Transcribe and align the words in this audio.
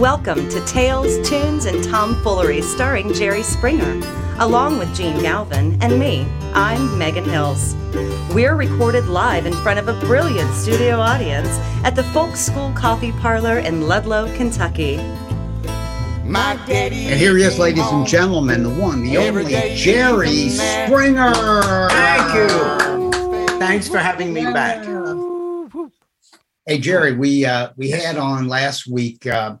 Welcome 0.00 0.48
to 0.48 0.64
Tales, 0.64 1.28
Tunes, 1.28 1.66
and 1.66 1.84
Tomfoolery 1.84 2.62
starring 2.62 3.12
Jerry 3.12 3.42
Springer, 3.42 4.00
along 4.38 4.78
with 4.78 4.88
Jene 4.96 5.20
Galvin 5.20 5.76
and 5.82 6.00
me. 6.00 6.26
I'm 6.54 6.96
Megan 6.96 7.24
Hills. 7.24 7.74
We're 8.32 8.54
recorded 8.54 9.08
live 9.08 9.44
in 9.44 9.52
front 9.52 9.78
of 9.78 9.88
a 9.88 10.00
brilliant 10.00 10.54
studio 10.54 10.98
audience 10.98 11.50
at 11.84 11.96
the 11.96 12.02
Folk 12.02 12.34
School 12.36 12.72
Coffee 12.72 13.12
Parlor 13.12 13.58
in 13.58 13.88
Ludlow, 13.88 14.34
Kentucky. 14.36 14.96
My 16.24 16.58
daddy 16.66 17.08
and 17.08 17.20
here 17.20 17.36
he 17.36 17.42
is, 17.42 17.58
ladies 17.58 17.86
and 17.88 18.06
gentlemen, 18.06 18.62
the 18.62 18.70
one, 18.70 19.02
the 19.02 19.18
only 19.18 19.76
Jerry 19.76 20.48
Springer. 20.48 21.34
Thank 21.90 22.34
you. 22.36 23.48
Thanks 23.58 23.86
for 23.86 23.98
having 23.98 24.32
me 24.32 24.44
back. 24.44 24.82
Hey 26.64 26.78
Jerry, 26.78 27.12
we 27.12 27.44
uh, 27.44 27.72
we 27.76 27.90
had 27.90 28.16
on 28.16 28.48
last 28.48 28.86
week 28.86 29.26
uh, 29.26 29.56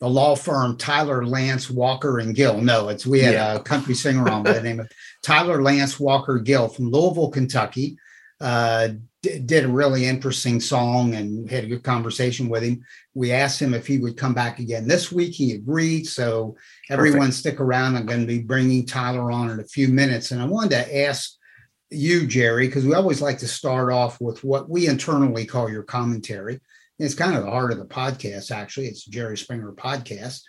the 0.00 0.08
law 0.08 0.34
firm 0.34 0.76
Tyler 0.76 1.24
Lance 1.24 1.70
Walker 1.70 2.18
and 2.18 2.34
Gill. 2.34 2.60
No, 2.60 2.88
it's 2.88 3.06
we 3.06 3.20
had 3.20 3.34
yeah. 3.34 3.54
a 3.54 3.60
country 3.60 3.94
singer 3.94 4.28
on 4.28 4.42
by 4.42 4.54
the 4.54 4.62
name 4.62 4.80
of 4.80 4.90
Tyler 5.22 5.62
Lance 5.62 6.00
Walker 6.00 6.38
Gill 6.38 6.68
from 6.68 6.90
Louisville, 6.90 7.30
Kentucky. 7.30 7.98
Uh, 8.40 8.88
d- 9.22 9.38
did 9.40 9.64
a 9.64 9.68
really 9.68 10.06
interesting 10.06 10.58
song 10.58 11.14
and 11.14 11.50
had 11.50 11.64
a 11.64 11.66
good 11.66 11.84
conversation 11.84 12.48
with 12.48 12.62
him. 12.62 12.82
We 13.12 13.32
asked 13.32 13.60
him 13.60 13.74
if 13.74 13.86
he 13.86 13.98
would 13.98 14.16
come 14.16 14.32
back 14.32 14.58
again 14.58 14.88
this 14.88 15.12
week. 15.12 15.34
He 15.34 15.52
agreed. 15.52 16.06
So 16.06 16.56
everyone 16.88 17.20
Perfect. 17.20 17.36
stick 17.36 17.60
around. 17.60 17.96
I'm 17.96 18.06
going 18.06 18.20
to 18.20 18.26
be 18.26 18.40
bringing 18.40 18.86
Tyler 18.86 19.30
on 19.30 19.50
in 19.50 19.60
a 19.60 19.64
few 19.64 19.88
minutes. 19.88 20.30
And 20.30 20.40
I 20.40 20.46
wanted 20.46 20.70
to 20.70 21.00
ask 21.04 21.36
you, 21.90 22.26
Jerry, 22.26 22.68
because 22.68 22.86
we 22.86 22.94
always 22.94 23.20
like 23.20 23.38
to 23.38 23.48
start 23.48 23.92
off 23.92 24.18
with 24.18 24.42
what 24.42 24.70
we 24.70 24.88
internally 24.88 25.44
call 25.44 25.70
your 25.70 25.82
commentary. 25.82 26.60
It's 27.00 27.14
kind 27.14 27.34
of 27.34 27.44
the 27.44 27.50
heart 27.50 27.72
of 27.72 27.78
the 27.78 27.86
podcast, 27.86 28.50
actually. 28.50 28.86
It's 28.86 29.06
Jerry 29.06 29.38
Springer 29.38 29.72
podcast. 29.72 30.42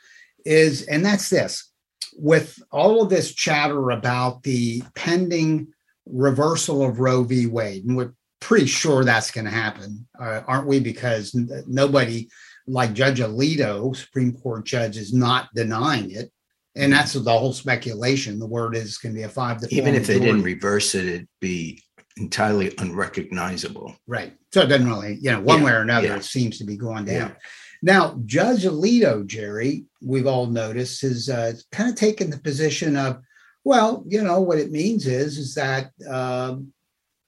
Is 0.43 0.83
and 0.83 1.05
that's 1.05 1.29
this 1.29 1.71
with 2.15 2.61
all 2.71 3.01
of 3.01 3.09
this 3.09 3.33
chatter 3.33 3.91
about 3.91 4.43
the 4.43 4.83
pending 4.95 5.67
reversal 6.05 6.83
of 6.83 6.99
Roe 6.99 7.23
v. 7.23 7.45
Wade, 7.45 7.85
and 7.85 7.95
we're 7.95 8.13
pretty 8.41 8.65
sure 8.65 9.05
that's 9.05 9.31
going 9.31 9.45
to 9.45 9.51
happen, 9.51 10.07
uh, 10.19 10.41
aren't 10.45 10.67
we? 10.67 10.79
Because 10.79 11.33
nobody 11.67 12.27
like 12.67 12.93
Judge 12.93 13.19
Alito, 13.19 13.95
Supreme 13.95 14.33
Court 14.33 14.65
judge, 14.65 14.97
is 14.97 15.13
not 15.13 15.49
denying 15.53 16.11
it 16.11 16.31
and 16.75 16.93
that's 16.93 17.13
the 17.13 17.31
whole 17.31 17.53
speculation. 17.53 18.39
The 18.39 18.47
word 18.47 18.75
is 18.75 18.97
going 18.97 19.13
to 19.13 19.19
be 19.19 19.23
a 19.23 19.29
five 19.29 19.59
to 19.59 19.75
even 19.75 19.95
if 19.95 20.07
they 20.07 20.19
didn't 20.19 20.43
reverse 20.43 20.95
it, 20.95 21.05
it'd 21.05 21.27
be 21.39 21.81
entirely 22.17 22.73
unrecognizable. 22.77 23.95
Right. 24.07 24.33
So 24.53 24.61
it 24.61 24.67
doesn't 24.67 24.87
really, 24.87 25.17
you 25.21 25.31
know, 25.31 25.41
one 25.41 25.59
yeah, 25.59 25.65
way 25.65 25.71
or 25.71 25.81
another, 25.81 26.07
yeah. 26.07 26.17
it 26.17 26.23
seems 26.23 26.57
to 26.57 26.63
be 26.63 26.77
going 26.77 27.05
down. 27.05 27.29
Yeah. 27.29 27.33
Now, 27.81 28.19
Judge 28.25 28.63
Alito, 28.63 29.25
Jerry, 29.25 29.85
we've 30.01 30.27
all 30.27 30.45
noticed, 30.45 31.01
has 31.01 31.29
uh, 31.29 31.53
kind 31.71 31.89
of 31.89 31.95
taken 31.95 32.29
the 32.29 32.37
position 32.37 32.95
of, 32.95 33.21
well, 33.63 34.03
you 34.07 34.21
know, 34.21 34.41
what 34.41 34.59
it 34.59 34.71
means 34.71 35.07
is 35.07 35.37
is 35.37 35.55
that 35.55 35.91
um, 36.09 36.73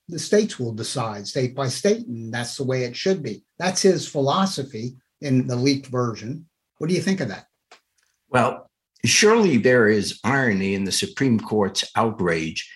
the 0.08 0.20
states 0.20 0.60
will 0.60 0.74
decide 0.74 1.28
state 1.28 1.56
by 1.56 1.70
state, 1.70 2.06
and 2.08 2.34
that's 2.34 2.58
the 2.58 2.64
way 2.64 2.84
it 2.84 2.96
should 2.96 3.24
be. 3.24 3.44
That's 3.58 3.82
his 3.82 4.08
philosophy 4.08 4.96
in 5.22 5.48
the 5.48 5.56
leaked 5.56 5.88
version. 5.88 6.48
What 6.78 6.88
do 6.88 6.96
you 6.96 7.02
think 7.02 7.22
of 7.22 7.30
that? 7.30 7.48
Well, 8.30 8.70
Surely 9.06 9.58
there 9.58 9.90
is 9.90 10.20
irony 10.24 10.76
in 10.76 10.86
the 10.86 10.92
Supreme 10.92 11.38
Court's 11.38 11.84
outrage 11.96 12.72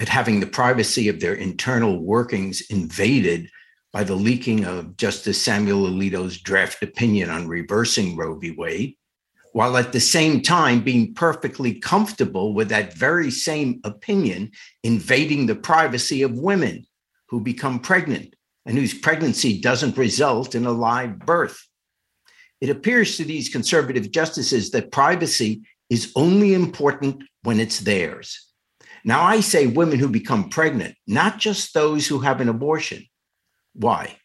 at 0.00 0.08
having 0.08 0.40
the 0.40 0.46
privacy 0.46 1.08
of 1.08 1.20
their 1.20 1.34
internal 1.34 2.02
workings 2.02 2.62
invaded 2.70 3.50
by 3.92 4.02
the 4.02 4.14
leaking 4.14 4.64
of 4.64 4.96
Justice 4.96 5.40
Samuel 5.40 5.82
Alito's 5.82 6.40
draft 6.40 6.82
opinion 6.82 7.28
on 7.28 7.46
reversing 7.46 8.16
Roe 8.16 8.38
v. 8.38 8.52
Wade, 8.52 8.96
while 9.52 9.76
at 9.76 9.92
the 9.92 10.00
same 10.00 10.40
time 10.40 10.80
being 10.80 11.12
perfectly 11.12 11.74
comfortable 11.74 12.54
with 12.54 12.70
that 12.70 12.94
very 12.94 13.30
same 13.30 13.80
opinion 13.84 14.50
invading 14.84 15.46
the 15.46 15.54
privacy 15.54 16.22
of 16.22 16.32
women 16.32 16.86
who 17.28 17.40
become 17.40 17.78
pregnant 17.78 18.34
and 18.64 18.78
whose 18.78 18.94
pregnancy 18.94 19.60
doesn't 19.60 19.98
result 19.98 20.54
in 20.54 20.64
a 20.64 20.72
live 20.72 21.18
birth. 21.18 21.66
It 22.60 22.70
appears 22.70 23.16
to 23.16 23.24
these 23.24 23.48
conservative 23.48 24.10
justices 24.10 24.70
that 24.70 24.92
privacy 24.92 25.62
is 25.90 26.12
only 26.14 26.54
important 26.54 27.24
when 27.42 27.58
it's 27.58 27.80
theirs. 27.80 28.49
Now, 29.04 29.22
I 29.22 29.40
say 29.40 29.66
women 29.66 29.98
who 29.98 30.08
become 30.08 30.50
pregnant, 30.50 30.94
not 31.06 31.38
just 31.38 31.74
those 31.74 32.06
who 32.06 32.20
have 32.20 32.40
an 32.40 32.48
abortion. 32.48 33.06
Why? 33.72 34.16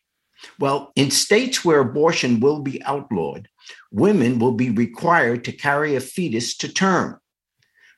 Well, 0.59 0.91
in 0.96 1.12
states 1.12 1.63
where 1.63 1.80
abortion 1.80 2.40
will 2.40 2.59
be 2.59 2.84
outlawed, 2.84 3.47
women 3.91 4.40
will 4.40 4.52
be 4.52 4.69
required 4.69 5.44
to 5.46 5.52
carry 5.52 5.96
a 5.96 6.02
fetus 6.02 6.58
to 6.58 6.68
term. 6.68 7.19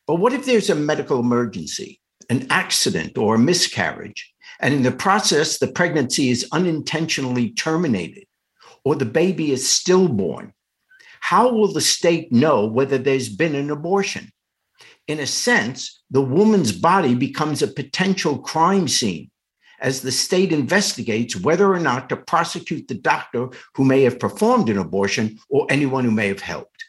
But 0.06 0.16
what 0.16 0.34
if 0.34 0.46
there's 0.46 0.70
a 0.70 0.76
medical 0.76 1.20
emergency, 1.20 2.00
an 2.30 2.48
accident, 2.50 3.18
or 3.18 3.36
a 3.36 3.40
miscarriage, 3.40 4.34
and 4.60 4.74
in 4.74 4.84
the 4.84 4.92
process, 4.92 5.58
the 5.58 5.68
pregnancy 5.68 6.30
is 6.30 6.48
unintentionally 6.52 7.52
terminated, 7.52 8.26
or 8.84 8.96
the 8.96 9.06
baby 9.06 9.52
is 9.52 9.70
stillborn, 9.70 10.54
how 11.20 11.52
will 11.52 11.74
the 11.74 11.82
state 11.82 12.32
know 12.32 12.66
whether 12.66 12.98
there's 12.98 13.30
been 13.30 13.56
an 13.56 13.70
abortion? 13.70 14.32
In 15.08 15.20
a 15.20 15.28
sense, 15.28 16.04
the 16.12 16.22
woman's 16.22 16.74
body 16.74 17.16
becomes 17.16 17.62
a 17.62 17.68
potential 17.68 18.40
crime 18.40 18.88
scene 18.88 19.32
as 19.80 20.02
the 20.02 20.12
state 20.12 20.52
investigates 20.52 21.36
whether 21.36 21.72
or 21.72 21.80
not 21.80 22.10
to 22.10 22.18
prosecute 22.18 22.88
the 22.88 22.96
doctor 22.96 23.50
who 23.76 23.86
may 23.86 24.02
have 24.04 24.20
performed 24.20 24.70
an 24.70 24.78
abortion 24.78 25.40
or 25.50 25.68
anyone 25.70 26.04
who 26.04 26.12
may 26.12 26.28
have 26.28 26.42
helped. 26.42 26.84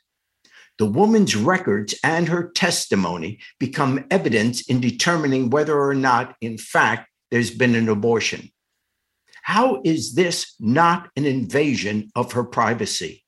The 0.78 0.86
woman's 0.86 1.36
records 1.36 1.94
and 2.02 2.28
her 2.28 2.50
testimony 2.50 3.40
become 3.58 4.04
evidence 4.10 4.62
in 4.62 4.80
determining 4.80 5.50
whether 5.50 5.78
or 5.78 5.94
not, 5.94 6.36
in 6.40 6.56
fact, 6.56 7.08
there's 7.30 7.50
been 7.50 7.74
an 7.74 7.88
abortion. 7.88 8.50
How 9.42 9.80
is 9.84 10.14
this 10.14 10.54
not 10.58 11.10
an 11.16 11.26
invasion 11.26 12.10
of 12.14 12.32
her 12.32 12.44
privacy? 12.44 13.24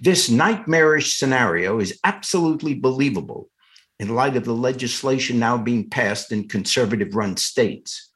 This 0.00 0.28
nightmarish 0.28 1.16
scenario 1.16 1.78
is 1.78 1.98
absolutely 2.04 2.74
believable 2.74 3.48
in 3.98 4.14
light 4.14 4.36
of 4.36 4.44
the 4.44 4.54
legislation 4.54 5.38
now 5.38 5.58
being 5.58 5.88
passed 5.88 6.32
in 6.32 6.48
conservative 6.48 7.14
run 7.14 7.36
states. 7.36 8.10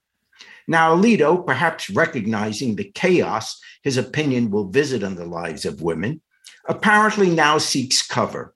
Now, 0.68 0.96
Alito, 0.96 1.44
perhaps 1.44 1.90
recognizing 1.90 2.76
the 2.76 2.90
chaos 2.94 3.60
his 3.82 3.96
opinion 3.96 4.50
will 4.50 4.68
visit 4.68 5.02
on 5.02 5.16
the 5.16 5.26
lives 5.26 5.64
of 5.64 5.82
women, 5.82 6.20
apparently 6.68 7.30
now 7.30 7.58
seeks 7.58 8.06
cover 8.06 8.54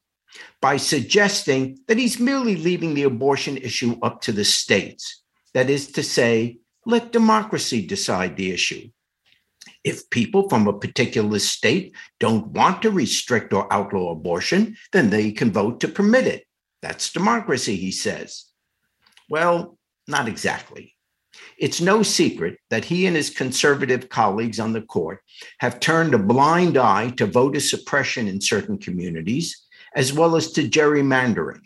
by 0.60 0.76
suggesting 0.76 1.78
that 1.88 1.98
he's 1.98 2.20
merely 2.20 2.56
leaving 2.56 2.94
the 2.94 3.03
abortion 3.03 3.56
issue 3.56 3.97
up 4.03 4.20
to 4.22 4.32
the 4.32 4.44
states. 4.44 5.22
That 5.54 5.69
is 5.69 5.93
to 5.93 6.03
say, 6.03 6.58
let 6.84 7.12
democracy 7.12 7.84
decide 7.84 8.37
the 8.37 8.53
issue. 8.53 8.91
If 9.82 10.08
people 10.10 10.48
from 10.48 10.69
a 10.69 10.78
particular 10.78 11.38
state 11.38 11.94
don't 12.20 12.48
want 12.48 12.82
to 12.82 12.91
restrict 12.91 13.53
or 13.53 13.72
outlaw 13.72 14.12
abortion, 14.12 14.76
then 14.93 15.10
they 15.10 15.32
can 15.32 15.53
vote 15.53 15.81
to 15.81 15.88
permit 15.88 16.26
it. 16.26 16.46
That's 16.82 17.12
democracy, 17.12 17.76
he 17.76 17.91
says. 17.91 18.44
Well, 19.28 19.78
not 20.06 20.28
exactly. 20.28 20.94
It's 21.59 21.81
no 21.81 22.03
secret 22.03 22.59
that 22.70 22.84
he 22.84 23.06
and 23.06 23.16
his 23.16 23.31
conservative 23.31 24.09
colleagues 24.09 24.59
on 24.60 24.72
the 24.72 24.82
court 24.82 25.20
have 25.59 25.81
turned 25.81 26.14
a 26.14 26.19
blind 26.19 26.76
eye 26.76 27.10
to 27.16 27.26
voter 27.26 27.60
suppression 27.60 28.28
in 28.28 28.41
certain 28.41 28.78
communities, 28.78 29.66
as 29.94 30.12
well 30.12 30.37
as 30.37 30.53
to 30.53 30.69
gerrymandering, 30.69 31.60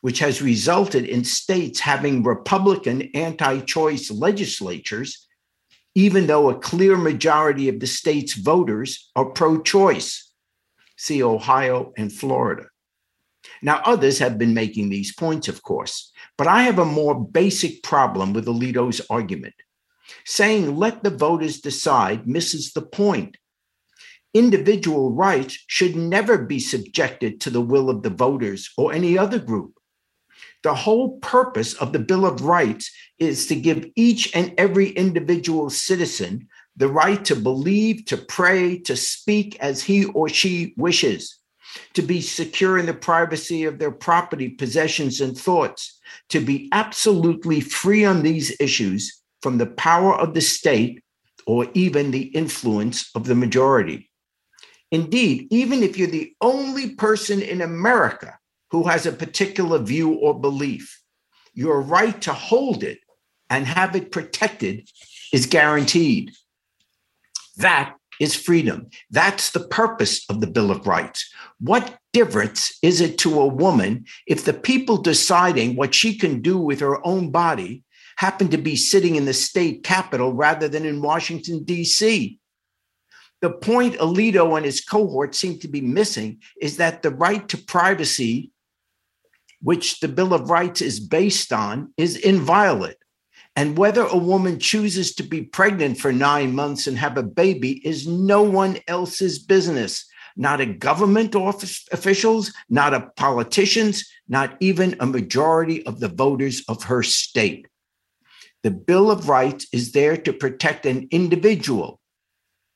which 0.00 0.18
has 0.18 0.42
resulted 0.42 1.04
in 1.06 1.24
states 1.24 1.80
having 1.80 2.22
Republican 2.22 3.10
anti 3.14 3.60
choice 3.60 4.10
legislatures 4.10 5.24
even 5.94 6.26
though 6.26 6.50
a 6.50 6.58
clear 6.58 6.96
majority 6.96 7.68
of 7.68 7.78
the 7.78 7.86
state's 7.86 8.34
voters 8.34 9.10
are 9.14 9.26
pro 9.26 9.62
choice. 9.62 10.32
See 10.96 11.22
Ohio 11.22 11.92
and 11.96 12.12
Florida. 12.12 12.66
Now, 13.64 13.80
others 13.86 14.18
have 14.18 14.36
been 14.36 14.52
making 14.52 14.90
these 14.90 15.14
points, 15.14 15.48
of 15.48 15.62
course, 15.62 16.12
but 16.36 16.46
I 16.46 16.64
have 16.64 16.78
a 16.78 16.84
more 16.84 17.18
basic 17.18 17.82
problem 17.82 18.34
with 18.34 18.44
Alito's 18.44 19.00
argument. 19.08 19.54
Saying 20.26 20.76
let 20.76 21.02
the 21.02 21.08
voters 21.08 21.62
decide 21.62 22.28
misses 22.28 22.74
the 22.74 22.82
point. 22.82 23.38
Individual 24.34 25.12
rights 25.12 25.58
should 25.66 25.96
never 25.96 26.36
be 26.36 26.60
subjected 26.60 27.40
to 27.40 27.48
the 27.48 27.62
will 27.62 27.88
of 27.88 28.02
the 28.02 28.10
voters 28.10 28.70
or 28.76 28.92
any 28.92 29.16
other 29.16 29.38
group. 29.38 29.72
The 30.62 30.74
whole 30.74 31.18
purpose 31.20 31.72
of 31.72 31.94
the 31.94 31.98
Bill 31.98 32.26
of 32.26 32.42
Rights 32.42 32.90
is 33.18 33.46
to 33.46 33.54
give 33.54 33.86
each 33.96 34.36
and 34.36 34.52
every 34.58 34.90
individual 34.90 35.70
citizen 35.70 36.48
the 36.76 36.88
right 36.88 37.24
to 37.24 37.34
believe, 37.34 38.04
to 38.06 38.18
pray, 38.18 38.78
to 38.80 38.94
speak 38.94 39.56
as 39.60 39.82
he 39.82 40.04
or 40.04 40.28
she 40.28 40.74
wishes, 40.76 41.38
to 41.94 42.02
be 42.02 42.20
secure 42.20 42.78
in 42.78 42.86
the 42.86 42.94
privacy 42.94 43.64
of 43.64 43.78
their 43.78 43.90
property, 43.90 44.48
possessions, 44.48 45.20
and 45.20 45.36
thoughts, 45.36 45.98
to 46.28 46.40
be 46.40 46.68
absolutely 46.72 47.60
free 47.60 48.04
on 48.04 48.22
these 48.22 48.54
issues 48.60 49.22
from 49.42 49.58
the 49.58 49.66
power 49.66 50.14
of 50.14 50.34
the 50.34 50.40
state 50.40 51.02
or 51.46 51.66
even 51.74 52.10
the 52.10 52.26
influence 52.28 53.10
of 53.14 53.26
the 53.26 53.34
majority. 53.34 54.10
Indeed, 54.90 55.48
even 55.50 55.82
if 55.82 55.98
you're 55.98 56.08
the 56.08 56.34
only 56.40 56.94
person 56.94 57.42
in 57.42 57.60
America 57.60 58.38
who 58.70 58.84
has 58.84 59.06
a 59.06 59.12
particular 59.12 59.78
view 59.78 60.12
or 60.14 60.38
belief, 60.38 61.00
your 61.52 61.80
right 61.80 62.20
to 62.22 62.32
hold 62.32 62.82
it 62.82 62.98
and 63.50 63.66
have 63.66 63.94
it 63.94 64.12
protected 64.12 64.88
is 65.32 65.46
guaranteed. 65.46 66.32
That 67.56 67.94
is 68.20 68.34
freedom. 68.34 68.88
That's 69.10 69.50
the 69.50 69.66
purpose 69.68 70.24
of 70.28 70.40
the 70.40 70.46
Bill 70.46 70.70
of 70.70 70.86
Rights. 70.86 71.32
What 71.60 71.98
difference 72.12 72.78
is 72.82 73.00
it 73.00 73.18
to 73.18 73.40
a 73.40 73.46
woman 73.46 74.06
if 74.26 74.44
the 74.44 74.52
people 74.52 74.98
deciding 74.98 75.76
what 75.76 75.94
she 75.94 76.16
can 76.16 76.40
do 76.40 76.58
with 76.58 76.80
her 76.80 77.04
own 77.06 77.30
body 77.30 77.84
happen 78.16 78.48
to 78.48 78.58
be 78.58 78.76
sitting 78.76 79.16
in 79.16 79.24
the 79.24 79.32
state 79.32 79.82
capitol 79.82 80.32
rather 80.32 80.68
than 80.68 80.84
in 80.84 81.02
Washington, 81.02 81.64
D.C.? 81.64 82.38
The 83.40 83.50
point 83.50 83.96
Alito 83.96 84.56
and 84.56 84.64
his 84.64 84.82
cohort 84.82 85.34
seem 85.34 85.58
to 85.58 85.68
be 85.68 85.82
missing 85.82 86.40
is 86.60 86.78
that 86.78 87.02
the 87.02 87.10
right 87.10 87.46
to 87.48 87.58
privacy, 87.58 88.52
which 89.60 90.00
the 90.00 90.08
Bill 90.08 90.32
of 90.32 90.48
Rights 90.48 90.80
is 90.80 90.98
based 90.98 91.52
on, 91.52 91.92
is 91.98 92.16
inviolate. 92.16 92.96
And 93.56 93.78
whether 93.78 94.02
a 94.02 94.16
woman 94.16 94.58
chooses 94.58 95.14
to 95.14 95.22
be 95.22 95.42
pregnant 95.42 95.98
for 95.98 96.12
nine 96.12 96.54
months 96.54 96.86
and 96.86 96.98
have 96.98 97.16
a 97.16 97.22
baby 97.22 97.86
is 97.86 98.06
no 98.06 98.42
one 98.42 98.78
else's 98.88 99.38
business. 99.38 100.06
Not 100.36 100.60
a 100.60 100.66
government 100.66 101.36
office 101.36 101.86
officials, 101.92 102.52
not 102.68 102.94
a 102.94 103.10
politicians, 103.16 104.04
not 104.28 104.56
even 104.58 104.96
a 104.98 105.06
majority 105.06 105.86
of 105.86 106.00
the 106.00 106.08
voters 106.08 106.64
of 106.68 106.84
her 106.84 107.04
state. 107.04 107.68
The 108.64 108.72
Bill 108.72 109.10
of 109.10 109.28
Rights 109.28 109.66
is 109.72 109.92
there 109.92 110.16
to 110.16 110.32
protect 110.32 110.86
an 110.86 111.06
individual, 111.12 112.00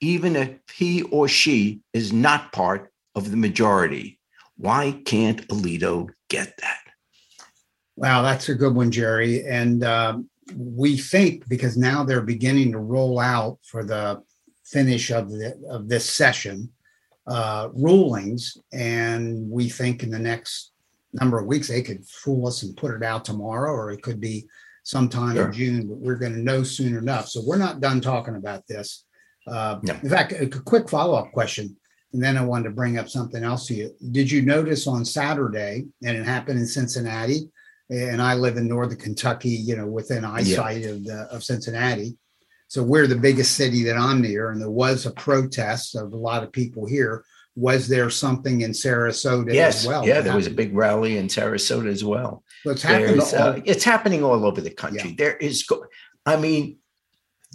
even 0.00 0.36
if 0.36 0.58
he 0.72 1.02
or 1.02 1.26
she 1.26 1.80
is 1.92 2.12
not 2.12 2.52
part 2.52 2.92
of 3.16 3.32
the 3.32 3.36
majority. 3.36 4.20
Why 4.56 5.00
can't 5.04 5.46
Alito 5.48 6.10
get 6.28 6.56
that? 6.58 6.80
Wow, 7.96 8.22
that's 8.22 8.48
a 8.48 8.54
good 8.54 8.76
one, 8.76 8.92
Jerry. 8.92 9.44
And 9.44 9.82
um, 9.82 10.30
we 10.56 10.96
think 10.96 11.48
because 11.48 11.76
now 11.76 12.04
they're 12.04 12.20
beginning 12.20 12.72
to 12.72 12.78
roll 12.78 13.18
out 13.18 13.58
for 13.62 13.84
the 13.84 14.22
finish 14.64 15.10
of 15.10 15.30
the 15.30 15.58
of 15.70 15.88
this 15.88 16.08
session 16.08 16.70
uh, 17.26 17.68
rulings, 17.74 18.56
and 18.72 19.50
we 19.50 19.68
think 19.68 20.02
in 20.02 20.10
the 20.10 20.18
next 20.18 20.72
number 21.12 21.38
of 21.38 21.46
weeks 21.46 21.68
they 21.68 21.82
could 21.82 22.06
fool 22.06 22.46
us 22.46 22.62
and 22.62 22.76
put 22.76 22.94
it 22.94 23.02
out 23.02 23.24
tomorrow, 23.24 23.72
or 23.72 23.90
it 23.90 24.02
could 24.02 24.20
be 24.20 24.46
sometime 24.82 25.34
sure. 25.34 25.46
in 25.46 25.52
June. 25.52 25.88
But 25.88 25.98
we're 25.98 26.16
going 26.16 26.34
to 26.34 26.42
know 26.42 26.62
soon 26.62 26.96
enough. 26.96 27.28
So 27.28 27.42
we're 27.44 27.58
not 27.58 27.80
done 27.80 28.00
talking 28.00 28.36
about 28.36 28.66
this. 28.66 29.04
Uh, 29.46 29.78
no. 29.82 29.94
In 30.02 30.10
fact, 30.10 30.32
a 30.32 30.46
quick 30.46 30.88
follow 30.88 31.14
up 31.14 31.32
question, 31.32 31.76
and 32.12 32.22
then 32.22 32.36
I 32.36 32.44
wanted 32.44 32.64
to 32.64 32.74
bring 32.74 32.98
up 32.98 33.08
something 33.08 33.42
else 33.42 33.66
to 33.68 33.74
you. 33.74 33.94
Did 34.10 34.30
you 34.30 34.42
notice 34.42 34.86
on 34.86 35.04
Saturday, 35.04 35.84
and 36.04 36.16
it 36.16 36.24
happened 36.24 36.58
in 36.58 36.66
Cincinnati? 36.66 37.50
And 37.90 38.20
I 38.20 38.34
live 38.34 38.56
in 38.56 38.68
northern 38.68 38.98
Kentucky, 38.98 39.50
you 39.50 39.76
know, 39.76 39.86
within 39.86 40.24
eyesight 40.24 40.82
yeah. 40.82 40.88
of 40.90 41.04
the 41.04 41.28
of 41.30 41.44
Cincinnati. 41.44 42.16
So 42.68 42.82
we're 42.82 43.06
the 43.06 43.16
biggest 43.16 43.54
city 43.54 43.82
that 43.84 43.96
I'm 43.96 44.20
near, 44.20 44.50
and 44.50 44.60
there 44.60 44.70
was 44.70 45.06
a 45.06 45.10
protest 45.12 45.96
of 45.96 46.12
a 46.12 46.16
lot 46.16 46.42
of 46.42 46.52
people 46.52 46.86
here. 46.86 47.24
Was 47.56 47.88
there 47.88 48.08
something 48.10 48.60
in 48.60 48.70
Sarasota 48.70 49.52
yes. 49.52 49.80
as 49.80 49.88
well? 49.88 50.06
Yeah, 50.06 50.20
there 50.20 50.36
was 50.36 50.46
a 50.46 50.50
big 50.50 50.76
rally 50.76 51.16
in 51.16 51.26
Sarasota 51.26 51.88
as 51.88 52.04
well. 52.04 52.44
So 52.62 52.70
it's, 52.70 52.82
happening 52.82 53.20
all, 53.20 53.34
uh, 53.34 53.60
it's 53.64 53.84
happening 53.84 54.22
all 54.22 54.44
over 54.44 54.60
the 54.60 54.70
country. 54.70 55.10
Yeah. 55.10 55.16
There 55.16 55.36
is, 55.38 55.64
go- 55.64 55.86
I 56.24 56.36
mean, 56.36 56.78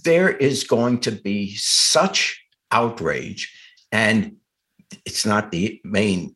there 0.04 0.30
is 0.30 0.66
going 0.66 1.00
to 1.02 1.12
be 1.12 1.56
such 1.56 2.44
outrage, 2.72 3.56
and 3.92 4.38
it's 5.06 5.26
not 5.26 5.52
the 5.52 5.80
main 5.86 6.36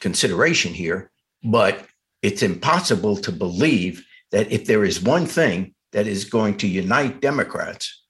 consideration 0.00 0.72
here, 0.72 1.10
but 1.42 1.84
it's 2.22 2.42
impossible 2.42 3.16
to 3.16 3.32
believe 3.32 4.04
that 4.32 4.50
if 4.52 4.66
there 4.66 4.84
is 4.84 5.02
one 5.02 5.26
thing 5.26 5.74
that 5.92 6.06
is 6.06 6.24
going 6.24 6.56
to 6.58 6.68
unite 6.68 7.20
Democrats, 7.20 8.02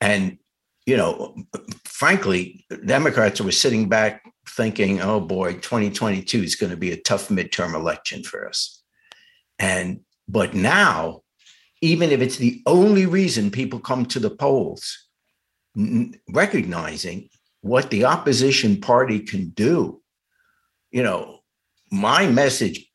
and 0.00 0.38
you 0.86 0.96
know, 0.96 1.36
frankly, 1.84 2.66
Democrats 2.84 3.40
were 3.40 3.52
sitting 3.52 3.88
back 3.88 4.22
thinking, 4.48 5.00
"Oh 5.00 5.20
boy, 5.20 5.54
2022 5.54 6.42
is 6.42 6.56
going 6.56 6.70
to 6.70 6.76
be 6.76 6.92
a 6.92 7.00
tough 7.00 7.28
midterm 7.28 7.74
election 7.74 8.22
for 8.22 8.46
us," 8.46 8.82
and 9.58 10.00
but 10.28 10.54
now, 10.54 11.22
even 11.80 12.10
if 12.10 12.20
it's 12.20 12.36
the 12.36 12.62
only 12.66 13.06
reason 13.06 13.50
people 13.50 13.80
come 13.80 14.06
to 14.06 14.20
the 14.20 14.30
polls, 14.30 15.08
recognizing 16.28 17.28
what 17.60 17.90
the 17.90 18.04
opposition 18.04 18.80
party 18.80 19.20
can 19.20 19.50
do, 19.50 20.00
you 20.90 21.02
know, 21.02 21.38
my 21.90 22.26
message 22.26 22.91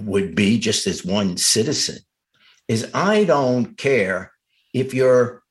would 0.00 0.34
be 0.34 0.58
just 0.58 0.86
as 0.86 1.04
one 1.04 1.36
citizen 1.36 1.98
is 2.68 2.90
I 2.94 3.24
don't 3.24 3.76
care 3.76 4.32
if 4.72 4.94
your 4.94 5.42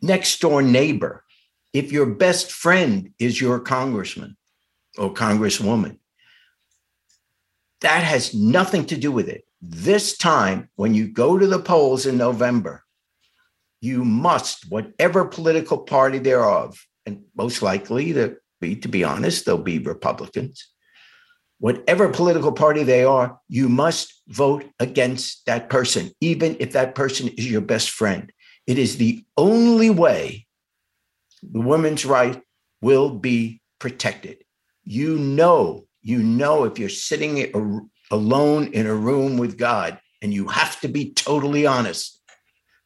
next 0.00 0.40
door 0.40 0.62
neighbor, 0.62 1.24
if 1.72 1.92
your 1.92 2.06
best 2.06 2.52
friend 2.52 3.12
is 3.18 3.40
your 3.40 3.60
congressman 3.60 4.36
or 4.98 5.12
congresswoman. 5.12 5.98
That 7.80 8.04
has 8.04 8.34
nothing 8.34 8.86
to 8.86 8.96
do 8.96 9.10
with 9.10 9.28
it. 9.28 9.44
This 9.62 10.16
time, 10.16 10.68
when 10.76 10.94
you 10.94 11.08
go 11.08 11.38
to 11.38 11.46
the 11.46 11.58
polls 11.58 12.06
in 12.06 12.16
November, 12.16 12.84
you 13.80 14.04
must, 14.04 14.70
whatever 14.70 15.24
political 15.24 15.78
party 15.78 16.18
thereof, 16.18 16.86
and 17.06 17.24
most 17.34 17.62
likely 17.62 18.12
to 18.12 18.36
be, 18.60 18.76
to 18.76 18.88
be 18.88 19.04
honest, 19.04 19.46
they'll 19.46 19.58
be 19.58 19.78
Republicans, 19.78 20.68
whatever 21.60 22.08
political 22.08 22.52
party 22.52 22.82
they 22.82 23.04
are, 23.04 23.38
you 23.48 23.68
must 23.68 24.22
vote 24.28 24.64
against 24.80 25.46
that 25.46 25.70
person, 25.70 26.10
even 26.20 26.56
if 26.58 26.72
that 26.72 26.94
person 26.94 27.28
is 27.28 27.50
your 27.50 27.60
best 27.60 27.90
friend. 27.90 28.32
It 28.66 28.78
is 28.78 28.96
the 28.96 29.24
only 29.36 29.90
way 29.90 30.46
the 31.42 31.60
women's 31.60 32.04
right 32.04 32.42
will 32.82 33.10
be 33.10 33.60
protected. 33.78 34.44
You 34.84 35.16
know, 35.18 35.86
you 36.02 36.18
know, 36.18 36.64
if 36.64 36.78
you're 36.78 36.88
sitting 36.88 37.52
alone 38.10 38.68
in 38.68 38.86
a 38.86 38.94
room 38.94 39.36
with 39.36 39.58
God, 39.58 40.00
and 40.22 40.34
you 40.34 40.48
have 40.48 40.80
to 40.80 40.88
be 40.88 41.12
totally 41.12 41.66
honest, 41.66 42.20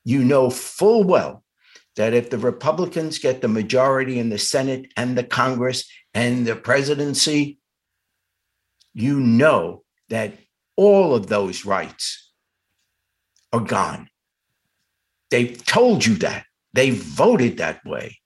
you 0.04 0.22
know 0.22 0.50
full 0.50 1.04
well 1.04 1.42
that 1.96 2.14
if 2.14 2.30
the 2.30 2.38
Republicans 2.38 3.18
get 3.18 3.40
the 3.40 3.48
majority 3.48 4.18
in 4.18 4.28
the 4.28 4.38
Senate 4.38 4.92
and 4.96 5.16
the 5.16 5.24
Congress 5.24 5.88
and 6.12 6.46
the 6.46 6.56
presidency, 6.56 7.58
you 8.94 9.20
know 9.20 9.82
that 10.08 10.34
all 10.76 11.14
of 11.14 11.26
those 11.26 11.64
rights 11.64 12.32
are 13.52 13.60
gone. 13.60 14.08
They've 15.30 15.64
told 15.64 16.06
you 16.06 16.14
that. 16.16 16.46
They 16.72 16.90
voted 16.90 17.58
that 17.58 17.84
way. 17.84 18.18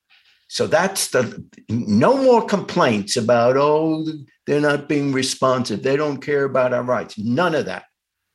So 0.48 0.66
that's 0.66 1.08
the 1.08 1.44
no 1.68 2.22
more 2.22 2.44
complaints 2.46 3.16
about, 3.16 3.56
oh, 3.58 4.06
they're 4.46 4.60
not 4.60 4.88
being 4.88 5.12
responsive. 5.12 5.82
They 5.82 5.96
don't 5.96 6.22
care 6.22 6.44
about 6.44 6.72
our 6.72 6.82
rights. 6.82 7.18
None 7.18 7.54
of 7.54 7.66
that. 7.66 7.84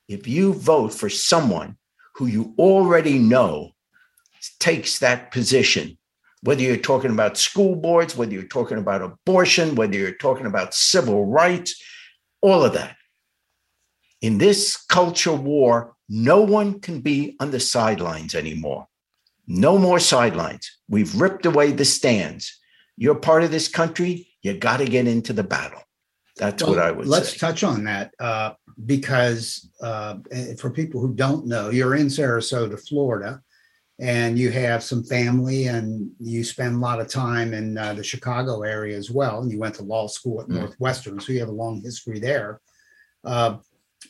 If 0.08 0.28
you 0.28 0.54
vote 0.54 0.94
for 0.94 1.10
someone 1.10 1.78
who 2.16 2.28
you 2.28 2.54
already 2.60 3.18
know 3.18 3.72
takes 4.60 5.00
that 5.00 5.32
position, 5.32 5.98
whether 6.44 6.62
you're 6.62 6.78
talking 6.78 7.10
about 7.10 7.38
school 7.38 7.76
boards, 7.76 8.16
whether 8.16 8.34
you're 8.34 8.44
talking 8.44 8.78
about 8.78 9.02
abortion, 9.02 9.76
whether 9.76 9.98
you're 9.98 10.14
talking 10.14 10.46
about 10.46 10.76
civil 10.76 11.26
rights, 11.26 11.82
all 12.44 12.64
of 12.64 12.74
that. 12.74 12.96
In 14.22 14.38
this 14.38 14.78
culture 14.86 15.34
war, 15.34 15.96
no 16.08 16.42
one 16.42 16.80
can 16.80 17.02
be 17.02 17.36
on 17.40 17.50
the 17.50 17.60
sidelines 17.60 18.36
anymore. 18.36 18.88
No 19.48 19.78
more 19.78 20.00
sidelines. 20.00 20.70
We've 20.88 21.20
ripped 21.20 21.46
away 21.46 21.72
the 21.72 21.86
stands. 21.86 22.60
You're 22.96 23.16
part 23.16 23.44
of 23.44 23.52
this 23.52 23.68
country. 23.68 24.28
You 24.42 24.54
got 24.54 24.78
to 24.78 24.86
get 24.86 25.08
into 25.08 25.34
the 25.34 25.44
battle. 25.44 25.82
That's 26.38 26.64
well, 26.64 26.74
what 26.74 26.80
I 26.80 26.92
would 26.92 27.06
say. 27.06 27.12
let's 27.12 27.30
say. 27.32 27.38
touch 27.38 27.64
on 27.64 27.86
that 27.86 28.14
uh, 28.20 28.54
because 28.86 29.70
uh, 29.82 30.18
for 30.60 30.70
people 30.70 31.02
who 31.02 31.14
don't 31.14 31.46
know, 31.46 31.70
you're 31.70 31.96
in 31.96 32.08
Sarasota, 32.08 32.80
Florida, 32.88 33.42
and 34.00 34.40
you 34.40 34.50
have 34.50 34.84
some 34.84 35.04
family 35.04 35.68
and 35.68 36.10
you 36.20 36.44
spend 36.44 36.76
a 36.76 36.80
lot 36.80 37.00
of 37.00 37.08
time 37.08 37.54
in 37.54 37.78
uh, 37.78 37.94
the 37.94 38.04
Chicago 38.04 38.64
area 38.64 38.98
as 38.98 39.12
well. 39.12 39.42
And 39.42 39.52
you 39.52 39.60
went 39.60 39.76
to 39.76 39.84
law 39.84 40.08
school 40.08 40.42
at 40.42 40.48
mm. 40.48 40.56
Northwestern, 40.56 41.20
so 41.20 41.32
you 41.32 41.40
have 41.40 41.50
a 41.50 41.54
long 41.54 41.82
history 41.82 42.20
there. 42.20 42.60
Uh, 43.24 43.58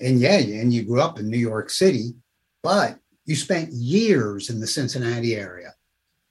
and 0.01 0.19
yeah, 0.19 0.37
and 0.37 0.73
you 0.73 0.83
grew 0.83 1.01
up 1.01 1.19
in 1.19 1.29
New 1.29 1.37
York 1.37 1.69
City, 1.69 2.13
but 2.61 2.97
you 3.25 3.35
spent 3.35 3.71
years 3.71 4.49
in 4.49 4.59
the 4.59 4.67
Cincinnati 4.67 5.35
area 5.35 5.73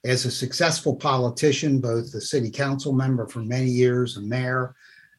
as 0.05 0.25
a 0.25 0.31
successful 0.31 0.97
politician, 0.97 1.81
both 1.81 2.11
the 2.11 2.21
city 2.21 2.51
council 2.51 2.93
member 2.93 3.27
for 3.29 3.39
many 3.41 3.69
years, 3.69 4.17
a 4.17 4.21
mayor, 4.21 4.75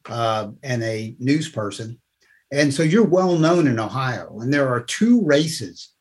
uh, 0.06 0.50
and 0.62 0.82
a 0.82 1.16
news 1.18 1.48
person. 1.48 1.98
And 2.52 2.72
so 2.72 2.82
you're 2.82 3.06
well 3.06 3.38
known 3.38 3.66
in 3.66 3.80
Ohio. 3.80 4.38
And 4.40 4.52
there 4.52 4.68
are 4.68 4.82
two 4.82 5.24
races 5.24 5.93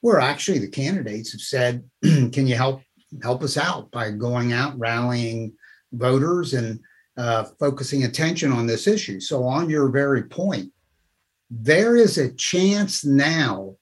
where 0.00 0.20
actually 0.20 0.58
the 0.58 0.68
candidates 0.68 1.32
have 1.32 1.40
said, 1.40 1.84
"Can 2.02 2.46
you 2.46 2.54
help 2.54 2.82
help 3.22 3.42
us 3.42 3.56
out 3.56 3.90
by 3.90 4.10
going 4.10 4.52
out 4.52 4.78
rallying 4.78 5.52
voters?" 5.92 6.54
And 6.54 6.80
uh, 7.18 7.44
focusing 7.58 8.04
attention 8.04 8.52
on 8.52 8.66
this 8.66 8.86
issue. 8.86 9.18
So, 9.18 9.44
on 9.44 9.68
your 9.68 9.88
very 9.88 10.22
point, 10.22 10.72
there 11.50 11.96
is 11.96 12.16
a 12.16 12.32
chance 12.34 13.04
now, 13.04 13.74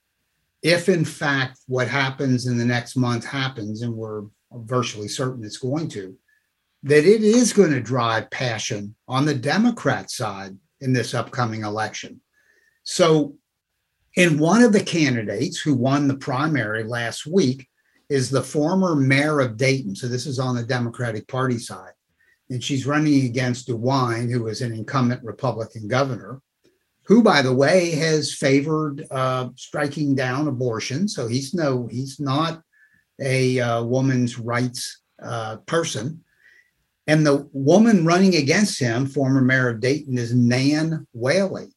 if 0.63 0.89
in 0.89 1.05
fact 1.05 1.59
what 1.67 1.87
happens 1.87 2.47
in 2.47 2.57
the 2.57 2.65
next 2.65 2.95
month 2.95 3.25
happens, 3.25 3.83
and 3.83 3.93
we're 3.93 4.23
virtually 4.51 5.07
certain 5.07 5.43
it's 5.43 5.57
going 5.57 5.87
to, 5.89 6.15
that 6.83 7.05
it 7.05 7.21
is 7.21 7.53
going 7.53 7.71
to 7.71 7.79
drive 7.79 8.29
passion 8.31 8.95
on 9.07 9.25
the 9.25 9.35
Democrat 9.35 10.09
side 10.09 10.57
in 10.81 10.93
this 10.93 11.13
upcoming 11.13 11.63
election. 11.63 12.19
So, 12.83 13.35
in 14.17 14.39
one 14.39 14.63
of 14.63 14.73
the 14.73 14.83
candidates 14.83 15.59
who 15.59 15.75
won 15.75 16.07
the 16.07 16.17
primary 16.17 16.83
last 16.83 17.27
week 17.27 17.67
is 18.09 18.29
the 18.29 18.41
former 18.41 18.95
mayor 18.95 19.39
of 19.39 19.57
Dayton. 19.57 19.95
So, 19.95 20.07
this 20.07 20.25
is 20.25 20.39
on 20.39 20.55
the 20.55 20.63
Democratic 20.63 21.27
Party 21.27 21.59
side. 21.59 21.91
And 22.49 22.63
she's 22.63 22.87
running 22.87 23.25
against 23.25 23.67
DeWine, 23.67 24.31
who 24.31 24.47
is 24.47 24.61
an 24.61 24.73
incumbent 24.73 25.23
Republican 25.23 25.87
governor, 25.87 26.41
who, 27.03 27.21
by 27.21 27.41
the 27.41 27.53
way, 27.53 27.91
has 27.91 28.33
favored 28.33 29.05
uh, 29.11 29.49
striking 29.55 30.15
down 30.15 30.47
abortion. 30.47 31.07
So 31.07 31.27
he's 31.27 31.53
no, 31.53 31.87
he's 31.87 32.19
not 32.19 32.61
a 33.21 33.59
uh, 33.59 33.83
woman's 33.83 34.39
rights 34.39 35.01
uh, 35.21 35.57
person. 35.67 36.23
And 37.05 37.25
the 37.25 37.47
woman 37.53 38.05
running 38.05 38.35
against 38.35 38.79
him, 38.79 39.05
former 39.05 39.41
mayor 39.41 39.69
of 39.69 39.79
Dayton, 39.79 40.17
is 40.17 40.33
Nan 40.33 41.05
Whaley. 41.13 41.67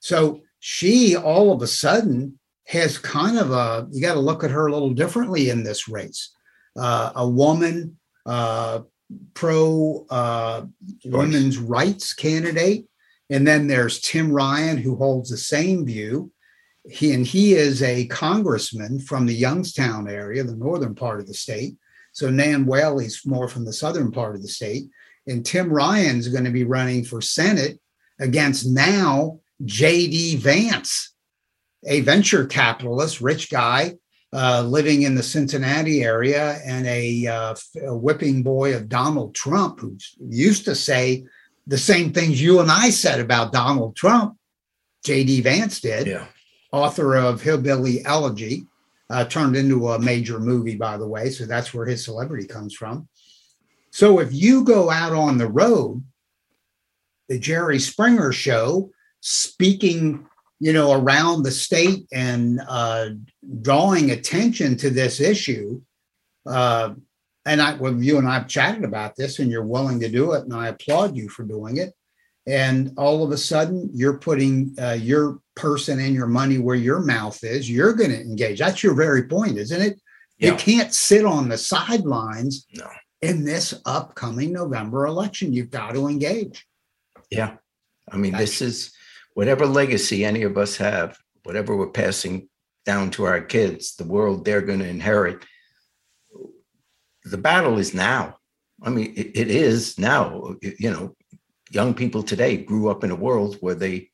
So 0.00 0.42
she 0.60 1.16
all 1.16 1.52
of 1.52 1.62
a 1.62 1.66
sudden 1.66 2.38
has 2.66 2.98
kind 2.98 3.38
of 3.38 3.50
a, 3.50 3.88
you 3.90 4.02
got 4.02 4.14
to 4.14 4.20
look 4.20 4.44
at 4.44 4.50
her 4.50 4.66
a 4.66 4.72
little 4.72 4.92
differently 4.92 5.50
in 5.50 5.62
this 5.62 5.88
race. 5.88 6.34
Uh, 6.78 7.12
a 7.16 7.28
woman, 7.28 7.98
uh, 8.26 8.80
pro 9.34 10.06
uh, 10.10 10.66
women's 11.06 11.58
rights 11.58 12.12
candidate. 12.12 12.86
And 13.30 13.46
then 13.46 13.66
there's 13.66 14.00
Tim 14.00 14.30
Ryan, 14.30 14.76
who 14.76 14.96
holds 14.96 15.30
the 15.30 15.36
same 15.36 15.86
view. 15.86 16.30
He, 16.88 17.12
and 17.12 17.26
he 17.26 17.54
is 17.54 17.82
a 17.82 18.06
congressman 18.06 19.00
from 19.00 19.26
the 19.26 19.34
Youngstown 19.34 20.08
area, 20.08 20.44
the 20.44 20.56
northern 20.56 20.94
part 20.94 21.20
of 21.20 21.26
the 21.26 21.34
state. 21.34 21.76
So 22.12 22.30
Nan 22.30 22.64
Whaley's 22.64 23.22
more 23.26 23.48
from 23.48 23.64
the 23.64 23.72
southern 23.72 24.10
part 24.10 24.34
of 24.34 24.42
the 24.42 24.48
state. 24.48 24.84
And 25.26 25.44
Tim 25.44 25.70
Ryan's 25.70 26.28
going 26.28 26.44
to 26.44 26.50
be 26.50 26.64
running 26.64 27.04
for 27.04 27.20
Senate 27.20 27.78
against 28.18 28.66
now 28.66 29.40
J.D. 29.64 30.36
Vance, 30.36 31.14
a 31.86 32.00
venture 32.00 32.46
capitalist, 32.46 33.20
rich 33.20 33.50
guy, 33.50 33.94
uh, 34.32 34.62
living 34.62 35.02
in 35.02 35.14
the 35.14 35.22
Cincinnati 35.22 36.04
area, 36.04 36.58
and 36.64 36.86
a, 36.86 37.26
uh, 37.26 37.54
a, 37.86 37.96
whipping 37.96 38.42
boy 38.42 38.74
of 38.74 38.88
Donald 38.88 39.34
Trump, 39.34 39.80
who 39.80 39.96
used 40.20 40.64
to 40.66 40.74
say 40.74 41.24
the 41.66 41.78
same 41.78 42.12
things 42.12 42.40
you 42.40 42.60
and 42.60 42.70
I 42.70 42.90
said 42.90 43.20
about 43.20 43.52
Donald 43.52 43.96
Trump. 43.96 44.36
J.D. 45.04 45.40
Vance 45.42 45.80
did, 45.80 46.06
yeah. 46.06 46.26
author 46.72 47.16
of 47.16 47.40
Hillbilly 47.40 48.04
Elegy, 48.04 48.66
uh, 49.10 49.24
turned 49.24 49.56
into 49.56 49.88
a 49.88 49.98
major 49.98 50.38
movie, 50.38 50.76
by 50.76 50.98
the 50.98 51.06
way. 51.06 51.30
So 51.30 51.46
that's 51.46 51.72
where 51.72 51.86
his 51.86 52.04
celebrity 52.04 52.46
comes 52.46 52.74
from. 52.74 53.08
So 53.90 54.18
if 54.18 54.32
you 54.32 54.64
go 54.64 54.90
out 54.90 55.12
on 55.12 55.38
the 55.38 55.48
road, 55.48 56.04
the 57.28 57.38
Jerry 57.38 57.78
Springer 57.78 58.32
show, 58.32 58.90
speaking, 59.20 60.26
you 60.60 60.72
know, 60.72 60.92
around 60.92 61.42
the 61.42 61.50
state 61.50 62.06
and 62.12 62.60
uh, 62.68 63.10
drawing 63.62 64.10
attention 64.10 64.76
to 64.78 64.90
this 64.90 65.20
issue, 65.20 65.80
uh, 66.46 66.94
and 67.44 67.62
I, 67.62 67.74
well, 67.74 67.94
you 67.94 68.18
and 68.18 68.28
I 68.28 68.34
have 68.34 68.48
chatted 68.48 68.84
about 68.84 69.16
this, 69.16 69.38
and 69.38 69.50
you're 69.50 69.64
willing 69.64 70.00
to 70.00 70.08
do 70.08 70.32
it, 70.32 70.44
and 70.44 70.54
I 70.54 70.68
applaud 70.68 71.16
you 71.16 71.28
for 71.28 71.44
doing 71.44 71.78
it. 71.78 71.94
And 72.46 72.92
all 72.96 73.22
of 73.22 73.30
a 73.30 73.36
sudden, 73.36 73.90
you're 73.92 74.18
putting 74.18 74.74
uh, 74.80 74.98
your 75.00 75.38
person 75.54 76.00
and 76.00 76.14
your 76.14 76.26
money 76.26 76.58
where 76.58 76.76
your 76.76 77.00
mouth 77.00 77.42
is, 77.44 77.70
you're 77.70 77.92
going 77.92 78.10
to 78.10 78.20
engage. 78.20 78.58
That's 78.58 78.82
your 78.82 78.94
very 78.94 79.24
point, 79.24 79.58
isn't 79.58 79.82
it? 79.82 80.00
Yeah. 80.38 80.52
You 80.52 80.56
can't 80.56 80.94
sit 80.94 81.26
on 81.26 81.48
the 81.48 81.58
sidelines 81.58 82.66
no. 82.74 82.88
in 83.20 83.44
this 83.44 83.74
upcoming 83.84 84.52
November 84.52 85.06
election. 85.06 85.52
You've 85.52 85.70
got 85.70 85.92
to 85.92 86.06
engage. 86.06 86.66
Yeah. 87.30 87.56
I 88.10 88.16
mean, 88.16 88.32
That's, 88.32 88.58
this 88.58 88.62
is 88.62 88.92
whatever 89.38 89.66
legacy 89.66 90.24
any 90.24 90.42
of 90.42 90.58
us 90.58 90.76
have, 90.78 91.16
whatever 91.44 91.76
we're 91.76 91.90
passing 91.90 92.48
down 92.84 93.08
to 93.08 93.24
our 93.24 93.40
kids, 93.40 93.94
the 93.94 94.02
world 94.02 94.44
they're 94.44 94.60
going 94.60 94.80
to 94.80 94.88
inherit. 94.88 95.44
The 97.22 97.38
battle 97.38 97.78
is 97.78 97.94
now. 97.94 98.38
I 98.82 98.90
mean, 98.90 99.14
it, 99.16 99.30
it 99.36 99.48
is 99.48 99.96
now. 99.96 100.56
You 100.60 100.90
know, 100.90 101.14
young 101.70 101.94
people 101.94 102.24
today 102.24 102.56
grew 102.56 102.90
up 102.90 103.04
in 103.04 103.12
a 103.12 103.22
world 103.28 103.58
where 103.60 103.76
they 103.76 104.10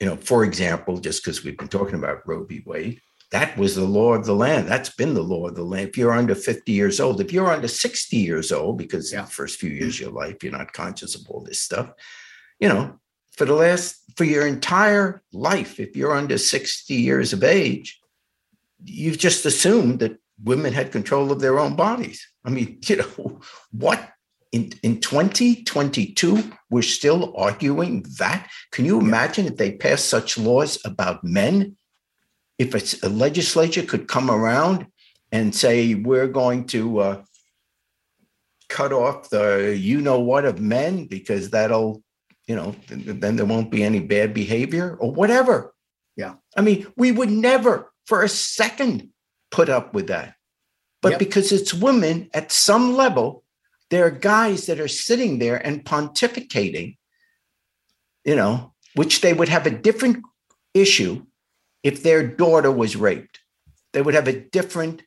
you 0.00 0.06
know, 0.08 0.16
for 0.16 0.42
example, 0.42 0.98
just 0.98 1.22
because 1.24 1.44
we've 1.44 1.56
been 1.56 1.68
talking 1.68 1.94
about 1.94 2.26
Roe 2.26 2.42
v. 2.42 2.64
Wade, 2.66 3.00
that 3.30 3.56
was 3.56 3.76
the 3.76 3.84
law 3.84 4.14
of 4.14 4.26
the 4.26 4.34
land. 4.34 4.66
That's 4.66 4.90
been 4.90 5.14
the 5.14 5.22
law 5.22 5.46
of 5.46 5.54
the 5.54 5.62
land. 5.62 5.90
If 5.90 5.96
you're 5.96 6.12
under 6.12 6.34
50 6.34 6.72
years 6.72 6.98
old, 6.98 7.20
if 7.20 7.32
you're 7.32 7.52
under 7.52 7.68
60 7.68 8.16
years 8.16 8.50
old, 8.50 8.78
because 8.78 9.12
yeah. 9.12 9.22
the 9.22 9.28
first 9.28 9.60
few 9.60 9.70
years 9.70 9.94
mm. 9.94 10.00
of 10.00 10.00
your 10.00 10.10
life, 10.10 10.42
you're 10.42 10.58
not 10.58 10.72
conscious 10.72 11.14
of 11.14 11.22
all 11.30 11.44
this 11.44 11.62
stuff, 11.62 11.92
you 12.58 12.68
know, 12.68 12.98
for 13.36 13.44
the 13.44 13.54
last, 13.54 13.96
for 14.16 14.24
your 14.24 14.46
entire 14.46 15.22
life, 15.32 15.78
if 15.78 15.96
you're 15.96 16.14
under 16.14 16.38
60 16.38 16.94
years 16.94 17.32
of 17.32 17.44
age, 17.44 18.00
you've 18.84 19.18
just 19.18 19.44
assumed 19.44 20.00
that 20.00 20.18
women 20.42 20.72
had 20.72 20.92
control 20.92 21.32
of 21.32 21.40
their 21.40 21.58
own 21.58 21.76
bodies. 21.76 22.26
I 22.44 22.50
mean, 22.50 22.78
you 22.86 22.96
know, 22.96 23.40
what 23.72 24.10
in, 24.52 24.72
in 24.82 25.00
2022, 25.00 26.52
we're 26.70 26.82
still 26.82 27.34
arguing 27.36 28.06
that. 28.18 28.48
Can 28.70 28.84
you 28.84 28.98
imagine 28.98 29.46
if 29.46 29.56
they 29.56 29.72
passed 29.72 30.08
such 30.08 30.38
laws 30.38 30.78
about 30.84 31.24
men? 31.24 31.76
If 32.58 32.74
a, 32.74 33.06
a 33.06 33.10
legislature 33.10 33.82
could 33.82 34.08
come 34.08 34.30
around 34.30 34.86
and 35.30 35.54
say, 35.54 35.94
we're 35.94 36.28
going 36.28 36.66
to 36.68 36.98
uh, 37.00 37.22
cut 38.68 38.92
off 38.92 39.28
the 39.28 39.76
you 39.78 40.00
know 40.00 40.20
what 40.20 40.44
of 40.44 40.60
men 40.60 41.06
because 41.06 41.50
that'll, 41.50 42.02
you 42.46 42.54
know, 42.54 42.74
then 42.88 43.36
there 43.36 43.46
won't 43.46 43.70
be 43.70 43.82
any 43.82 44.00
bad 44.00 44.32
behavior 44.32 44.96
or 45.00 45.12
whatever. 45.12 45.74
Yeah. 46.16 46.34
I 46.56 46.60
mean, 46.62 46.86
we 46.96 47.12
would 47.12 47.30
never 47.30 47.92
for 48.06 48.22
a 48.22 48.28
second 48.28 49.10
put 49.50 49.68
up 49.68 49.94
with 49.94 50.08
that. 50.08 50.34
But 51.02 51.12
yep. 51.12 51.18
because 51.18 51.52
it's 51.52 51.74
women 51.74 52.30
at 52.32 52.52
some 52.52 52.94
level, 52.94 53.44
there 53.90 54.06
are 54.06 54.10
guys 54.10 54.66
that 54.66 54.80
are 54.80 54.88
sitting 54.88 55.38
there 55.38 55.64
and 55.64 55.84
pontificating, 55.84 56.96
you 58.24 58.34
know, 58.34 58.72
which 58.94 59.20
they 59.20 59.32
would 59.32 59.48
have 59.48 59.66
a 59.66 59.70
different 59.70 60.24
issue 60.74 61.24
if 61.82 62.02
their 62.02 62.26
daughter 62.26 62.70
was 62.70 62.96
raped. 62.96 63.40
They 63.92 64.02
would 64.02 64.14
have 64.14 64.28
a 64.28 64.40
different, 64.40 65.02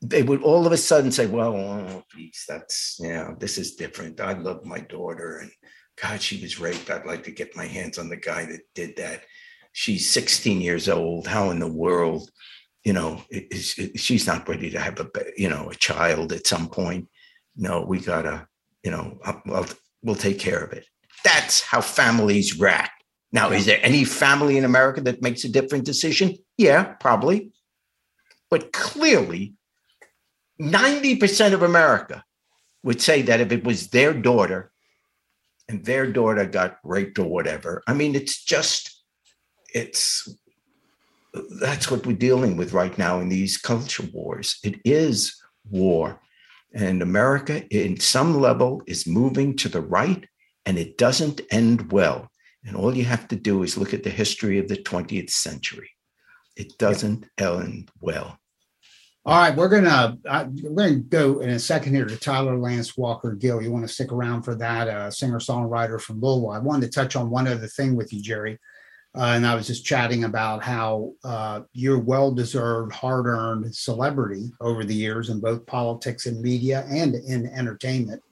they 0.00 0.22
would 0.22 0.42
all 0.42 0.66
of 0.66 0.72
a 0.72 0.76
sudden 0.76 1.12
say, 1.12 1.26
well, 1.26 1.54
oh, 1.54 2.02
geez, 2.14 2.44
that's, 2.48 2.98
yeah, 3.00 3.32
this 3.38 3.58
is 3.58 3.74
different. 3.74 4.20
I 4.20 4.32
love 4.32 4.64
my 4.64 4.78
daughter 4.78 5.38
and 5.38 5.50
God, 6.00 6.20
she 6.20 6.40
was 6.42 6.60
raped. 6.60 6.90
I'd 6.90 7.06
like 7.06 7.24
to 7.24 7.30
get 7.30 7.56
my 7.56 7.66
hands 7.66 7.98
on 7.98 8.08
the 8.08 8.16
guy 8.16 8.44
that 8.44 8.60
did 8.74 8.96
that. 8.96 9.22
She's 9.72 10.10
16 10.10 10.60
years 10.60 10.88
old. 10.88 11.26
How 11.26 11.50
in 11.50 11.58
the 11.58 11.70
world, 11.70 12.30
you 12.84 12.92
know, 12.92 13.22
is, 13.30 13.78
she's 13.96 14.26
not 14.26 14.48
ready 14.48 14.70
to 14.70 14.80
have 14.80 15.00
a, 15.00 15.08
you 15.36 15.48
know, 15.48 15.70
a 15.70 15.74
child 15.74 16.32
at 16.32 16.46
some 16.46 16.68
point 16.68 17.08
no, 17.56 17.82
we 17.82 17.98
gotta, 17.98 18.46
you 18.82 18.90
know, 18.90 19.18
uh, 19.24 19.34
I'll, 19.46 19.66
we'll 20.02 20.14
take 20.14 20.38
care 20.38 20.62
of 20.62 20.72
it. 20.72 20.86
That's 21.24 21.62
how 21.62 21.80
families 21.80 22.58
react. 22.58 23.02
Now, 23.32 23.50
is 23.50 23.66
there 23.66 23.80
any 23.82 24.04
family 24.04 24.56
in 24.56 24.64
America 24.64 25.00
that 25.02 25.22
makes 25.22 25.44
a 25.44 25.48
different 25.48 25.84
decision? 25.84 26.36
Yeah, 26.56 26.84
probably. 26.84 27.52
But 28.50 28.72
clearly, 28.72 29.54
90% 30.60 31.52
of 31.52 31.62
America 31.62 32.24
would 32.82 33.02
say 33.02 33.22
that 33.22 33.40
if 33.40 33.50
it 33.50 33.64
was 33.64 33.88
their 33.88 34.14
daughter 34.14 34.70
and 35.68 35.84
their 35.84 36.10
daughter 36.10 36.46
got 36.46 36.78
raped 36.84 37.18
or 37.18 37.28
whatever, 37.28 37.82
I 37.86 37.94
mean, 37.94 38.14
it's 38.14 38.44
just, 38.44 39.02
it's, 39.74 40.28
that's 41.60 41.90
what 41.90 42.06
we're 42.06 42.16
dealing 42.16 42.56
with 42.56 42.72
right 42.72 42.96
now 42.96 43.20
in 43.20 43.28
these 43.28 43.56
culture 43.56 44.04
wars. 44.12 44.58
It 44.62 44.80
is 44.84 45.40
war. 45.70 46.20
And 46.74 47.02
America, 47.02 47.66
in 47.68 47.98
some 47.98 48.40
level, 48.40 48.82
is 48.86 49.06
moving 49.06 49.56
to 49.56 49.68
the 49.68 49.80
right, 49.80 50.26
and 50.66 50.78
it 50.78 50.98
doesn't 50.98 51.40
end 51.50 51.92
well. 51.92 52.30
And 52.64 52.76
all 52.76 52.96
you 52.96 53.04
have 53.04 53.28
to 53.28 53.36
do 53.36 53.62
is 53.62 53.78
look 53.78 53.94
at 53.94 54.02
the 54.02 54.10
history 54.10 54.58
of 54.58 54.68
the 54.68 54.76
20th 54.76 55.30
century. 55.30 55.90
It 56.56 56.76
doesn't 56.78 57.26
end 57.38 57.90
well. 58.00 58.38
All 59.26 59.36
right, 59.36 59.56
we're 59.56 59.68
gonna 59.68 60.16
uh, 60.24 60.46
we're 60.62 60.88
gonna 60.88 61.00
go 61.00 61.40
in 61.40 61.50
a 61.50 61.58
second 61.58 61.96
here 61.96 62.04
to 62.04 62.16
Tyler 62.16 62.56
Lance 62.56 62.96
Walker 62.96 63.32
Gill. 63.32 63.60
You 63.60 63.72
want 63.72 63.84
to 63.84 63.92
stick 63.92 64.12
around 64.12 64.44
for 64.44 64.54
that? 64.54 64.86
Uh, 64.86 65.10
singer 65.10 65.40
songwriter 65.40 66.00
from 66.00 66.20
Louisville. 66.20 66.52
I 66.52 66.60
wanted 66.60 66.86
to 66.86 66.92
touch 66.92 67.16
on 67.16 67.28
one 67.28 67.48
other 67.48 67.66
thing 67.66 67.96
with 67.96 68.12
you, 68.12 68.22
Jerry. 68.22 68.56
Uh, 69.18 69.32
and 69.34 69.44
I 69.44 69.56
was 69.56 69.66
just 69.66 69.84
chatting 69.84 70.22
about 70.22 70.62
how 70.62 71.14
uh, 71.24 71.62
your 71.72 71.98
well 71.98 72.30
deserved, 72.30 72.92
hard 72.92 73.26
earned 73.26 73.74
celebrity 73.74 74.52
over 74.60 74.84
the 74.84 74.94
years 74.94 75.28
in 75.28 75.40
both 75.40 75.66
politics 75.66 76.26
and 76.26 76.40
media 76.40 76.86
and 76.88 77.16
in 77.16 77.46
entertainment 77.46 78.22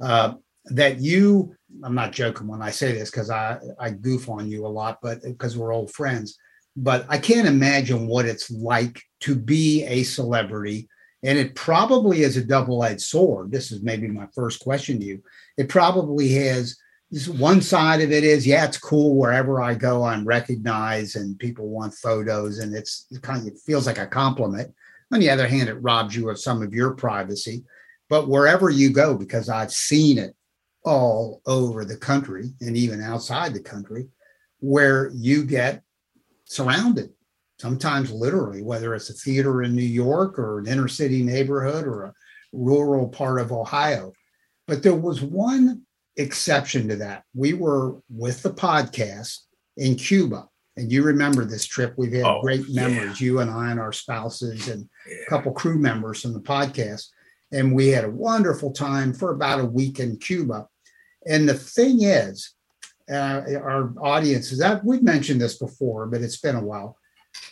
uh, 0.00 0.34
that 0.66 1.00
you. 1.00 1.52
I'm 1.82 1.96
not 1.96 2.12
joking 2.12 2.46
when 2.46 2.62
I 2.62 2.70
say 2.70 2.92
this 2.92 3.10
because 3.10 3.28
I 3.28 3.58
I 3.80 3.90
goof 3.90 4.28
on 4.28 4.48
you 4.48 4.66
a 4.66 4.68
lot, 4.68 5.00
but 5.02 5.20
because 5.24 5.58
we're 5.58 5.74
old 5.74 5.90
friends. 5.90 6.38
But 6.80 7.06
I 7.08 7.18
can't 7.18 7.48
imagine 7.48 8.06
what 8.06 8.26
it's 8.26 8.50
like 8.50 9.02
to 9.20 9.34
be 9.34 9.84
a 9.84 10.04
celebrity, 10.04 10.88
and 11.22 11.36
it 11.38 11.54
probably 11.54 12.22
is 12.22 12.36
a 12.36 12.44
double-edged 12.44 13.00
sword. 13.00 13.50
This 13.50 13.72
is 13.72 13.82
maybe 13.82 14.06
my 14.06 14.26
first 14.34 14.60
question 14.60 15.00
to 15.00 15.04
you. 15.04 15.22
It 15.56 15.68
probably 15.68 16.28
has 16.34 16.76
one 17.26 17.62
side 17.62 18.02
of 18.02 18.12
it 18.12 18.22
is 18.22 18.46
yeah 18.46 18.66
it's 18.66 18.76
cool 18.76 19.16
wherever 19.16 19.62
i 19.62 19.74
go 19.74 20.04
i'm 20.04 20.26
recognized 20.26 21.16
and 21.16 21.38
people 21.38 21.68
want 21.68 21.94
photos 21.94 22.58
and 22.58 22.74
it's 22.74 23.06
it 23.10 23.22
kind 23.22 23.40
of 23.40 23.46
it 23.46 23.58
feels 23.64 23.86
like 23.86 23.98
a 23.98 24.06
compliment 24.06 24.72
on 25.10 25.18
the 25.18 25.30
other 25.30 25.48
hand 25.48 25.70
it 25.70 25.82
robs 25.82 26.14
you 26.14 26.28
of 26.28 26.38
some 26.38 26.60
of 26.60 26.74
your 26.74 26.90
privacy 26.92 27.64
but 28.10 28.28
wherever 28.28 28.68
you 28.68 28.90
go 28.90 29.16
because 29.16 29.48
i've 29.48 29.72
seen 29.72 30.18
it 30.18 30.36
all 30.84 31.40
over 31.46 31.84
the 31.84 31.96
country 31.96 32.50
and 32.60 32.76
even 32.76 33.02
outside 33.02 33.54
the 33.54 33.60
country 33.60 34.06
where 34.60 35.10
you 35.14 35.44
get 35.44 35.82
surrounded 36.48 37.10
sometimes 37.58 38.10
literally 38.10 38.62
whether 38.62 38.94
it's 38.94 39.10
a 39.10 39.14
theater 39.14 39.62
in 39.62 39.74
new 39.74 39.82
york 39.82 40.38
or 40.38 40.58
an 40.58 40.66
inner 40.66 40.88
city 40.88 41.22
neighborhood 41.22 41.84
or 41.84 42.04
a 42.04 42.12
rural 42.52 43.08
part 43.08 43.40
of 43.40 43.52
ohio 43.52 44.12
but 44.68 44.82
there 44.82 44.94
was 44.94 45.22
one 45.22 45.82
exception 46.18 46.88
to 46.88 46.96
that. 46.96 47.22
We 47.34 47.54
were 47.54 47.96
with 48.10 48.42
the 48.42 48.50
podcast 48.50 49.38
in 49.76 49.94
Cuba. 49.94 50.46
And 50.76 50.92
you 50.92 51.02
remember 51.02 51.44
this 51.44 51.64
trip. 51.64 51.94
We've 51.96 52.12
had 52.12 52.24
oh, 52.24 52.40
great 52.40 52.68
memories, 52.68 53.20
yeah. 53.20 53.26
you 53.26 53.40
and 53.40 53.50
I 53.50 53.70
and 53.70 53.80
our 53.80 53.92
spouses 53.92 54.68
and 54.68 54.88
yeah. 55.08 55.16
a 55.26 55.30
couple 55.30 55.52
crew 55.52 55.78
members 55.78 56.22
from 56.22 56.34
the 56.34 56.40
podcast. 56.40 57.08
And 57.50 57.74
we 57.74 57.88
had 57.88 58.04
a 58.04 58.10
wonderful 58.10 58.72
time 58.72 59.12
for 59.12 59.32
about 59.32 59.60
a 59.60 59.64
week 59.64 59.98
in 59.98 60.18
Cuba. 60.18 60.68
And 61.26 61.48
the 61.48 61.54
thing 61.54 62.02
is, 62.02 62.54
uh, 63.10 63.42
our 63.62 63.92
audience 64.00 64.52
is 64.52 64.58
that 64.58 64.84
we've 64.84 65.02
mentioned 65.02 65.40
this 65.40 65.58
before, 65.58 66.06
but 66.06 66.22
it's 66.22 66.40
been 66.40 66.56
a 66.56 66.64
while. 66.64 66.96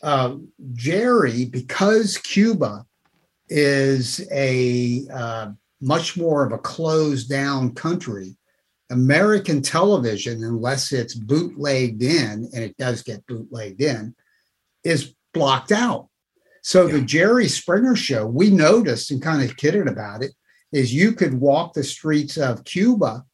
Uh, 0.03 0.37
Jerry, 0.75 1.47
because 1.47 2.19
Cuba 2.19 2.85
is 3.49 4.27
a 4.33 5.07
uh, 5.13 5.51
much 5.81 6.17
more 6.17 6.45
of 6.45 6.53
a 6.53 6.59
closed 6.59 7.29
down 7.29 7.75
country, 7.75 8.37
American 8.91 9.63
television, 9.63 10.43
unless 10.45 10.93
it's 10.93 11.15
bootlegged 11.15 12.03
in, 12.03 12.49
and 12.53 12.65
it 12.65 12.77
does 12.77 13.03
get 13.03 13.27
bootlegged 13.27 13.83
in, 13.83 14.15
is 14.85 15.15
blocked 15.33 15.73
out. 15.73 16.09
So 16.63 16.87
yeah. 16.87 16.95
the 16.95 17.01
Jerry 17.03 17.49
Springer 17.49 17.97
show, 17.97 18.27
we 18.27 18.51
noticed 18.51 19.11
and 19.11 19.23
kind 19.23 19.49
of 19.49 19.57
kidded 19.57 19.89
about 19.89 20.23
it, 20.23 20.33
is 20.73 20.93
you 20.93 21.13
could 21.13 21.35
walk 21.35 21.75
the 21.75 21.85
streets 21.85 22.37
of 22.37 22.65
Cuba 22.65 23.25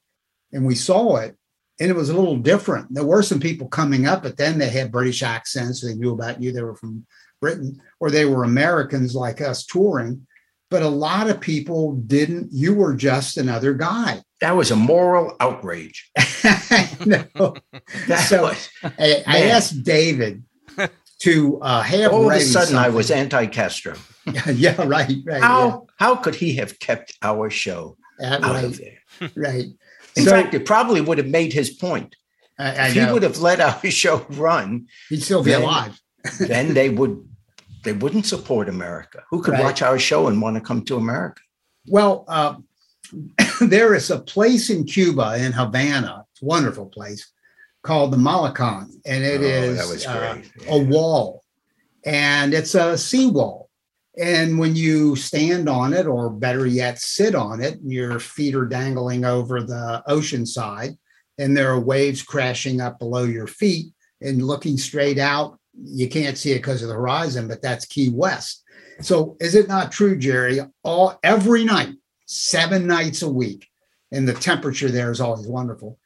and 0.52 0.67
we 0.67 0.75
saw 0.75 1.17
it, 1.17 1.37
and 1.82 1.90
it 1.90 1.96
was 1.96 2.10
a 2.10 2.16
little 2.16 2.36
different. 2.36 2.94
There 2.94 3.04
were 3.04 3.24
some 3.24 3.40
people 3.40 3.66
coming 3.66 4.06
up, 4.06 4.22
but 4.22 4.36
then 4.36 4.56
they 4.56 4.68
had 4.68 4.92
British 4.92 5.20
accents. 5.20 5.80
So 5.80 5.88
they 5.88 5.96
knew 5.96 6.12
about 6.12 6.40
you. 6.40 6.52
They 6.52 6.62
were 6.62 6.76
from 6.76 7.04
Britain, 7.40 7.82
or 7.98 8.08
they 8.08 8.24
were 8.24 8.44
Americans 8.44 9.16
like 9.16 9.40
us 9.40 9.66
touring. 9.66 10.24
But 10.70 10.84
a 10.84 10.88
lot 10.88 11.28
of 11.28 11.40
people 11.40 11.94
didn't. 11.94 12.50
You 12.52 12.74
were 12.74 12.94
just 12.94 13.36
another 13.36 13.74
guy. 13.74 14.22
That 14.42 14.56
was 14.56 14.72
a 14.72 14.76
moral 14.76 15.36
outrage. 15.38 16.10
no. 17.06 17.24
so 18.26 18.42
was, 18.42 18.68
I, 18.82 19.22
I, 19.24 19.42
asked 19.42 19.84
David 19.84 20.42
to 21.20 21.60
uh, 21.62 21.80
have 21.80 22.12
all 22.12 22.28
of 22.28 22.36
a 22.36 22.40
sudden 22.40 22.74
something. 22.74 22.76
I 22.76 22.88
was 22.88 23.12
anti-Castro. 23.12 23.94
yeah, 24.52 24.82
right, 24.82 25.14
right. 25.24 25.40
How 25.40 25.68
yeah. 25.68 25.78
how 25.96 26.16
could 26.16 26.34
he 26.34 26.56
have 26.56 26.80
kept 26.80 27.16
our 27.22 27.50
show 27.50 27.96
out 28.20 28.42
right, 28.42 28.64
of 28.64 28.78
there? 28.78 29.30
Right. 29.36 29.66
In 30.16 30.25
so, 30.25 30.30
fact, 30.30 30.54
it 30.54 30.66
probably 30.66 31.00
would 31.00 31.18
have 31.18 31.28
made 31.28 31.52
his 31.52 31.70
point. 31.70 32.16
I, 32.58 32.64
I 32.64 32.88
if 32.88 32.94
he 32.94 33.12
would 33.12 33.22
have 33.22 33.38
let 33.38 33.60
our 33.60 33.90
show 33.90 34.26
run, 34.30 34.86
he'd 35.08 35.22
still 35.22 35.42
be 35.42 35.52
then, 35.52 35.62
alive. 35.62 36.00
then 36.40 36.75
they 36.75 36.90
would 36.90 37.26
they 37.82 37.92
wouldn't 37.92 38.26
support 38.26 38.68
America. 38.68 39.25
Who 39.30 39.42
could 39.42 39.54
right. 39.54 39.64
watch 39.64 39.82
our 39.82 39.98
show 39.98 40.28
and 40.28 40.40
want 40.40 40.56
to 40.56 40.60
come 40.60 40.84
to 40.84 40.96
America? 40.96 41.42
Well, 41.86 42.25
uh, 42.28 42.56
there 43.60 43.94
is 43.94 44.10
a 44.10 44.18
place 44.18 44.70
in 44.70 44.84
Cuba, 44.84 45.36
in 45.38 45.52
Havana, 45.52 46.25
it's 46.32 46.42
a 46.42 46.44
wonderful 46.44 46.86
place, 46.86 47.32
called 47.82 48.12
the 48.12 48.16
Malecon, 48.16 48.90
and 49.04 49.25
it 49.25 49.40
oh, 49.40 49.44
is 49.44 50.06
uh, 50.06 50.40
a 50.68 50.78
wall, 50.78 51.42
and 52.04 52.54
it's 52.54 52.75
a 52.75 52.96
seawall. 52.96 53.61
And 54.18 54.58
when 54.58 54.76
you 54.76 55.16
stand 55.16 55.68
on 55.68 55.94
it, 55.94 56.06
or 56.06 56.28
better 56.28 56.66
yet, 56.66 56.98
sit 56.98 57.34
on 57.34 57.62
it, 57.62 57.78
your 57.82 58.20
feet 58.20 58.54
are 58.54 58.66
dangling 58.66 59.25
over 59.25 59.62
the 59.62 60.02
ocean 60.06 60.44
side, 60.44 60.98
and 61.38 61.56
there 61.56 61.70
are 61.70 61.80
waves 61.80 62.22
crashing 62.22 62.80
up 62.80 62.98
below 62.98 63.25
your 63.25 63.46
feet. 63.46 63.92
And 64.20 64.46
looking 64.46 64.76
straight 64.76 65.18
out, 65.18 65.58
you 65.75 66.08
can't 66.08 66.38
see 66.38 66.52
it 66.52 66.58
because 66.58 66.82
of 66.82 66.88
the 66.88 66.94
horizon, 66.94 67.48
but 67.48 67.62
that's 67.62 67.86
Key 67.86 68.10
West. 68.10 68.62
So, 69.00 69.36
is 69.40 69.54
it 69.54 69.66
not 69.66 69.90
true, 69.90 70.16
Jerry? 70.16 70.60
All 70.84 71.18
every 71.25 71.64
night 71.64 71.94
seven 72.26 72.86
nights 72.86 73.22
a 73.22 73.28
week, 73.28 73.68
and 74.10 74.28
the 74.28 74.34
temperature 74.34 74.90
there 74.90 75.10
is 75.10 75.20
always 75.20 75.46
wonderful. 75.46 75.98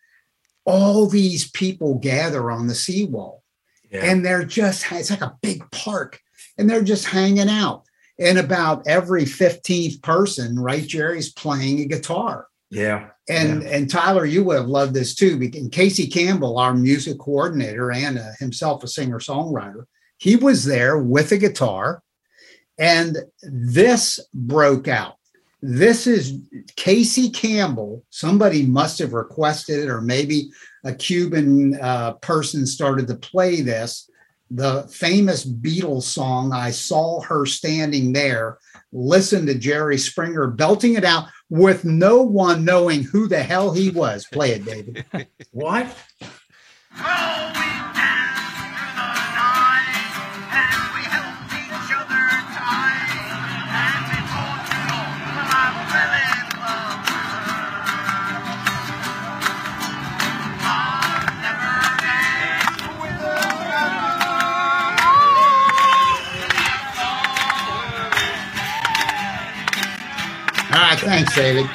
All 0.64 1.06
these 1.06 1.50
people 1.50 1.98
gather 1.98 2.50
on 2.50 2.66
the 2.66 2.74
seawall, 2.74 3.42
yeah. 3.90 4.04
and 4.04 4.24
they're 4.24 4.44
just, 4.44 4.90
it's 4.92 5.10
like 5.10 5.20
a 5.20 5.36
big 5.42 5.68
park, 5.70 6.20
and 6.56 6.68
they're 6.68 6.82
just 6.82 7.06
hanging 7.06 7.48
out. 7.48 7.85
And 8.18 8.38
about 8.38 8.86
every 8.86 9.24
15th 9.24 10.02
person, 10.02 10.58
right, 10.58 10.86
Jerry's 10.86 11.32
playing 11.32 11.80
a 11.80 11.84
guitar. 11.84 12.48
Yeah. 12.70 13.10
And 13.28 13.62
yeah. 13.62 13.68
and 13.68 13.90
Tyler, 13.90 14.24
you 14.24 14.44
would 14.44 14.56
have 14.56 14.68
loved 14.68 14.94
this 14.94 15.14
too. 15.14 15.38
Because 15.38 15.68
Casey 15.70 16.06
Campbell, 16.06 16.58
our 16.58 16.74
music 16.74 17.18
coordinator 17.18 17.92
and 17.92 18.18
uh, 18.18 18.30
himself 18.38 18.82
a 18.84 18.88
singer 18.88 19.18
songwriter, 19.18 19.84
he 20.18 20.36
was 20.36 20.64
there 20.64 20.98
with 20.98 21.32
a 21.32 21.36
guitar, 21.36 22.02
and 22.78 23.18
this 23.42 24.18
broke 24.32 24.88
out. 24.88 25.16
This 25.62 26.06
is 26.06 26.38
Casey 26.76 27.30
Campbell. 27.30 28.04
Somebody 28.10 28.64
must 28.64 28.98
have 28.98 29.12
requested 29.12 29.80
it, 29.80 29.88
or 29.88 30.00
maybe 30.00 30.50
a 30.84 30.94
Cuban 30.94 31.78
uh, 31.80 32.14
person 32.14 32.66
started 32.66 33.08
to 33.08 33.16
play 33.16 33.62
this. 33.62 34.08
The 34.50 34.84
famous 34.84 35.44
Beatles 35.44 36.04
song, 36.04 36.52
I 36.52 36.70
Saw 36.70 37.20
Her 37.20 37.46
Standing 37.46 38.12
There. 38.12 38.58
Listen 38.92 39.46
to 39.46 39.54
Jerry 39.54 39.98
Springer 39.98 40.46
belting 40.46 40.94
it 40.94 41.04
out 41.04 41.26
with 41.50 41.84
no 41.84 42.22
one 42.22 42.64
knowing 42.64 43.02
who 43.02 43.28
the 43.28 43.42
hell 43.42 43.72
he 43.72 43.90
was. 43.90 44.26
Play 44.32 44.52
it, 44.52 44.64
David. 44.64 45.04
what? 45.50 45.94
Oh, 46.98 47.65
Thanks, 71.00 71.34
David. 71.34 71.66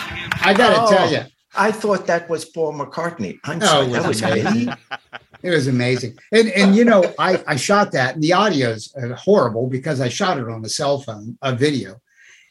I 0.41 0.53
got 0.53 0.69
to 0.69 0.81
oh, 0.81 0.97
tell 0.97 1.11
you. 1.11 1.21
I 1.55 1.71
thought 1.71 2.07
that 2.07 2.29
was 2.29 2.45
Paul 2.45 2.73
McCartney. 2.73 3.39
I'm 3.43 3.61
oh, 3.61 3.65
sorry, 3.65 3.87
that 3.87 4.07
was 4.07 4.21
amazing. 4.21 4.65
me. 4.67 4.73
It 5.43 5.49
was 5.49 5.65
amazing. 5.67 6.19
And 6.31 6.49
and 6.49 6.75
you 6.75 6.85
know, 6.85 7.03
I, 7.17 7.43
I 7.47 7.55
shot 7.55 7.91
that 7.93 8.13
and 8.13 8.23
the 8.23 8.33
audio 8.33 8.69
is 8.69 8.93
uh, 8.95 9.15
horrible 9.15 9.67
because 9.67 9.99
I 9.99 10.07
shot 10.07 10.37
it 10.37 10.47
on 10.47 10.63
a 10.63 10.69
cell 10.69 10.99
phone, 10.99 11.35
a 11.41 11.55
video. 11.55 11.99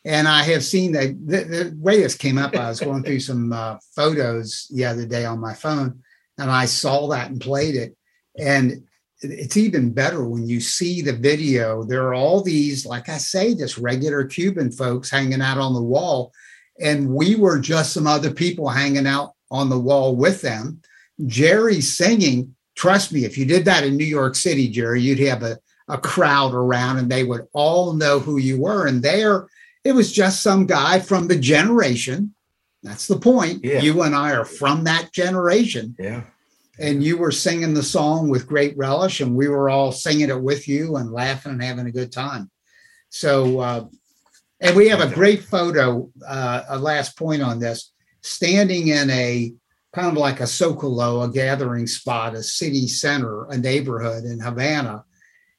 And 0.04 0.26
I 0.26 0.42
have 0.42 0.64
seen 0.64 0.90
that 0.92 1.14
the, 1.24 1.44
the 1.44 1.76
way 1.78 2.02
this 2.02 2.16
came 2.16 2.36
up, 2.36 2.56
I 2.56 2.68
was 2.68 2.80
going 2.80 3.04
through 3.04 3.20
some 3.20 3.52
uh, 3.52 3.76
photos 3.94 4.66
the 4.74 4.86
other 4.86 5.06
day 5.06 5.24
on 5.24 5.38
my 5.38 5.54
phone 5.54 6.02
and 6.36 6.50
I 6.50 6.64
saw 6.64 7.06
that 7.08 7.30
and 7.30 7.40
played 7.40 7.76
it. 7.76 7.96
And 8.38 8.82
it's 9.20 9.56
even 9.56 9.92
better 9.92 10.24
when 10.24 10.48
you 10.48 10.58
see 10.58 11.02
the 11.02 11.12
video. 11.12 11.84
There 11.84 12.08
are 12.08 12.14
all 12.14 12.42
these, 12.42 12.86
like 12.86 13.08
I 13.08 13.18
say, 13.18 13.54
just 13.54 13.78
regular 13.78 14.24
Cuban 14.24 14.72
folks 14.72 15.10
hanging 15.10 15.42
out 15.42 15.58
on 15.58 15.74
the 15.74 15.82
wall 15.82 16.32
and 16.80 17.08
we 17.08 17.36
were 17.36 17.58
just 17.58 17.92
some 17.92 18.06
other 18.06 18.30
people 18.30 18.68
hanging 18.68 19.06
out 19.06 19.34
on 19.50 19.68
the 19.68 19.78
wall 19.78 20.16
with 20.16 20.40
them. 20.42 20.80
Jerry 21.26 21.80
singing. 21.80 22.54
Trust 22.74 23.12
me, 23.12 23.24
if 23.24 23.36
you 23.36 23.44
did 23.44 23.64
that 23.66 23.84
in 23.84 23.96
New 23.96 24.04
York 24.04 24.34
City, 24.34 24.68
Jerry, 24.68 25.02
you'd 25.02 25.18
have 25.20 25.42
a, 25.42 25.58
a 25.88 25.98
crowd 25.98 26.54
around 26.54 26.98
and 26.98 27.10
they 27.10 27.24
would 27.24 27.46
all 27.52 27.92
know 27.92 28.18
who 28.18 28.38
you 28.38 28.60
were. 28.60 28.86
And 28.86 29.02
there, 29.02 29.48
it 29.84 29.92
was 29.92 30.12
just 30.12 30.42
some 30.42 30.66
guy 30.66 31.00
from 31.00 31.28
the 31.28 31.38
generation. 31.38 32.34
That's 32.82 33.06
the 33.06 33.18
point. 33.18 33.64
Yeah. 33.64 33.80
You 33.80 34.02
and 34.02 34.14
I 34.14 34.32
are 34.32 34.46
from 34.46 34.84
that 34.84 35.12
generation. 35.12 35.94
Yeah. 35.98 36.22
And 36.78 37.04
you 37.04 37.18
were 37.18 37.32
singing 37.32 37.74
the 37.74 37.82
song 37.82 38.30
with 38.30 38.46
great 38.46 38.74
relish, 38.74 39.20
and 39.20 39.34
we 39.36 39.48
were 39.48 39.68
all 39.68 39.92
singing 39.92 40.30
it 40.30 40.40
with 40.40 40.66
you 40.66 40.96
and 40.96 41.12
laughing 41.12 41.52
and 41.52 41.62
having 41.62 41.86
a 41.86 41.92
good 41.92 42.10
time. 42.10 42.50
So 43.10 43.60
uh, 43.60 43.84
and 44.60 44.76
we 44.76 44.88
have 44.88 45.00
a 45.00 45.14
great 45.14 45.42
photo, 45.42 46.10
uh, 46.26 46.62
a 46.68 46.78
last 46.78 47.16
point 47.16 47.42
on 47.42 47.58
this. 47.58 47.92
standing 48.22 48.88
in 48.88 49.08
a 49.10 49.52
kind 49.92 50.08
of 50.08 50.16
like 50.16 50.40
a 50.40 50.44
Zocalo, 50.44 51.24
a 51.24 51.32
gathering 51.32 51.86
spot, 51.86 52.34
a 52.34 52.42
city 52.42 52.86
center, 52.86 53.46
a 53.46 53.56
neighborhood 53.56 54.24
in 54.24 54.38
Havana. 54.38 55.04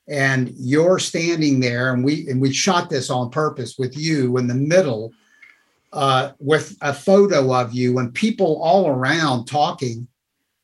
And 0.07 0.51
you're 0.55 0.99
standing 0.99 1.59
there, 1.59 1.93
and 1.93 2.03
we 2.03 2.27
and 2.29 2.41
we 2.41 2.51
shot 2.51 2.89
this 2.89 3.09
on 3.09 3.29
purpose 3.29 3.77
with 3.77 3.97
you 3.97 4.37
in 4.37 4.47
the 4.47 4.53
middle, 4.53 5.11
uh, 5.93 6.31
with 6.39 6.75
a 6.81 6.93
photo 6.93 7.53
of 7.53 7.73
you 7.73 7.97
and 7.99 8.13
people 8.13 8.61
all 8.61 8.87
around 8.87 9.45
talking. 9.45 10.07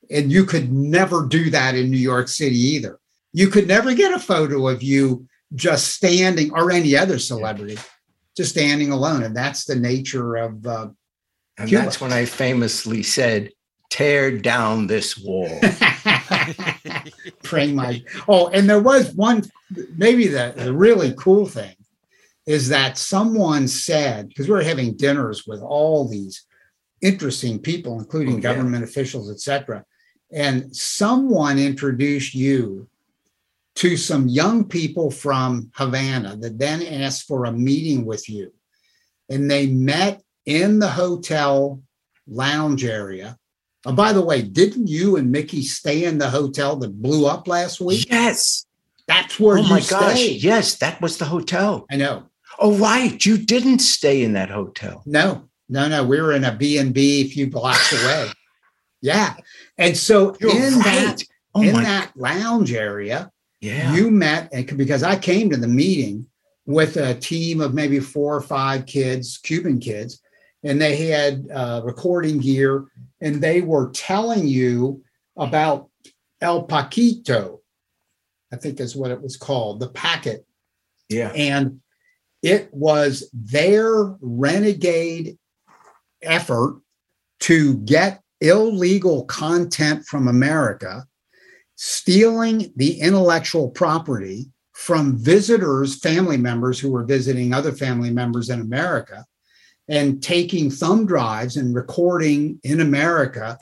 And 0.10 0.32
you 0.32 0.46
could 0.46 0.72
never 0.72 1.26
do 1.26 1.50
that 1.50 1.76
in 1.76 1.92
New 1.92 1.98
York 1.98 2.28
City 2.28 2.58
either. 2.58 3.00
You 3.34 3.48
could 3.48 3.68
never 3.68 3.94
get 3.94 4.14
a 4.14 4.20
photo 4.20 4.68
of 4.68 4.82
you 4.82 5.28
just 5.54 5.94
standing 5.94 6.52
or 6.54 6.72
any 6.72 6.96
other 6.96 7.20
celebrity, 7.20 7.78
just 8.38 8.52
standing 8.52 8.92
alone. 8.92 9.24
And 9.24 9.36
that's 9.36 9.66
the 9.66 9.76
nature 9.76 10.36
of 10.36 10.66
uh, 10.66 10.88
and 11.58 11.68
Cuba. 11.68 11.84
that's 11.84 12.00
when 12.00 12.14
I 12.14 12.26
famously 12.26 13.04
said, 13.04 13.52
tear 13.90 14.38
down 14.38 14.88
this 14.88 15.18
wall. 15.18 15.60
Praying 17.44 17.76
my 17.76 18.04
oh, 18.28 18.48
and 18.50 18.70
there 18.70 18.82
was 18.82 19.14
one 19.14 19.44
maybe 19.98 20.28
the, 20.28 20.54
the 20.56 20.74
really 20.74 21.14
cool 21.18 21.46
thing 21.46 21.76
is 22.46 22.70
that 22.70 22.98
someone 22.98 23.68
said, 23.68 24.30
because 24.30 24.48
we 24.48 24.56
are 24.56 24.62
having 24.62 24.96
dinners 24.96 25.46
with 25.46 25.62
all 25.62 26.08
these 26.08 26.46
interesting 27.02 27.60
people, 27.60 28.00
including 28.00 28.38
oh, 28.38 28.40
government 28.40 28.84
yeah. 28.84 28.90
officials, 28.90 29.30
etc. 29.30 29.84
And 30.32 30.74
someone 30.76 31.60
introduced 31.60 32.34
you 32.34 32.88
to 33.78 33.98
some 33.98 34.28
young 34.28 34.66
people 34.66 35.10
from 35.10 35.72
Havana 35.74 36.36
that 36.38 36.60
then 36.60 36.82
asked 36.82 37.28
for 37.28 37.46
a 37.46 37.52
meeting 37.52 38.06
with 38.06 38.30
you. 38.30 38.52
And 39.30 39.50
they 39.50 39.68
met 39.68 40.22
in 40.46 40.80
the 40.80 40.88
hotel 40.88 41.82
lounge 42.28 42.84
area 42.86 43.38
Oh, 43.88 43.94
by 43.94 44.12
the 44.12 44.22
way, 44.22 44.42
didn't 44.42 44.88
you 44.88 45.16
and 45.16 45.32
Mickey 45.32 45.62
stay 45.62 46.04
in 46.04 46.18
the 46.18 46.30
hotel 46.30 46.76
that 46.76 47.02
blew 47.02 47.26
up 47.26 47.48
last 47.48 47.80
week? 47.80 48.10
Yes. 48.10 48.66
That's 49.08 49.40
where 49.40 49.58
oh 49.58 49.64
my 49.64 49.80
gosh. 49.80 50.20
Yes, 50.20 50.76
that 50.80 51.00
was 51.02 51.18
the 51.18 51.24
hotel. 51.24 51.86
I 51.90 51.96
know. 51.96 52.24
Oh, 52.60 52.76
right. 52.78 53.26
You 53.26 53.38
didn't 53.38 53.80
stay 53.80 54.24
in 54.24 54.34
that 54.34 54.50
hotel. 54.50 55.04
No, 55.06 55.48
no, 55.70 55.88
no. 55.88 56.04
We 56.04 56.20
were 56.20 56.34
in 56.34 56.44
a 56.44 56.54
B&B 56.54 57.22
a 57.22 57.30
few 57.30 57.50
blocks 57.50 57.94
away. 57.94 58.30
yeah. 59.02 59.36
And 59.78 59.96
so 59.96 60.36
You're 60.42 60.52
in 60.52 60.80
right. 60.80 60.84
that 60.84 61.24
oh 61.56 61.62
in 61.62 61.74
that 61.76 62.12
lounge 62.18 62.74
area, 62.74 63.32
yeah. 63.68 63.94
you 63.94 64.12
met 64.12 64.50
and 64.52 64.78
because 64.78 65.04
I 65.04 65.18
came 65.18 65.50
to 65.50 65.58
the 65.58 65.68
meeting 65.68 66.28
with 66.66 66.98
a 66.98 67.16
team 67.16 67.62
of 67.62 67.74
maybe 67.74 68.00
four 68.00 68.36
or 68.36 68.42
five 68.42 68.86
kids, 68.86 69.38
Cuban 69.38 69.80
kids, 69.80 70.22
and 70.64 70.82
they 70.82 70.98
had 70.98 71.48
uh, 71.54 71.82
recording 71.84 72.40
gear 72.40 72.86
and 73.22 73.42
they 73.42 73.62
were 73.62 73.90
telling 73.92 74.48
you 74.48 75.02
about 75.38 75.90
El 76.42 76.68
Paquito, 76.68 77.60
I 78.52 78.58
think 78.58 78.80
is 78.80 78.96
what 78.96 79.12
it 79.12 79.22
was 79.22 79.38
called, 79.38 79.80
the 79.80 79.90
packet. 79.90 80.46
Yeah. 81.10 81.32
And 81.36 81.82
it 82.44 82.72
was 82.74 83.30
their 83.34 84.16
renegade 84.22 85.38
effort 86.22 86.82
to 87.42 87.78
get 87.78 88.22
illegal 88.42 89.26
content 89.26 90.06
from 90.06 90.28
America, 90.28 91.08
stealing 91.78 92.74
the 92.76 93.00
intellectual 93.00 93.70
property 93.70 94.48
from 94.74 95.18
visitors, 95.18 96.00
family 96.00 96.38
members 96.38 96.80
who 96.80 96.92
were 96.92 97.06
visiting 97.06 97.54
other 97.54 97.72
family 97.72 98.10
members 98.10 98.50
in 98.50 98.60
America, 98.60 99.24
and 99.88 100.22
taking 100.22 100.70
thumb 100.70 101.06
drives 101.06 101.56
and 101.56 101.74
recording 101.74 102.60
in 102.64 102.82
America 102.82 103.58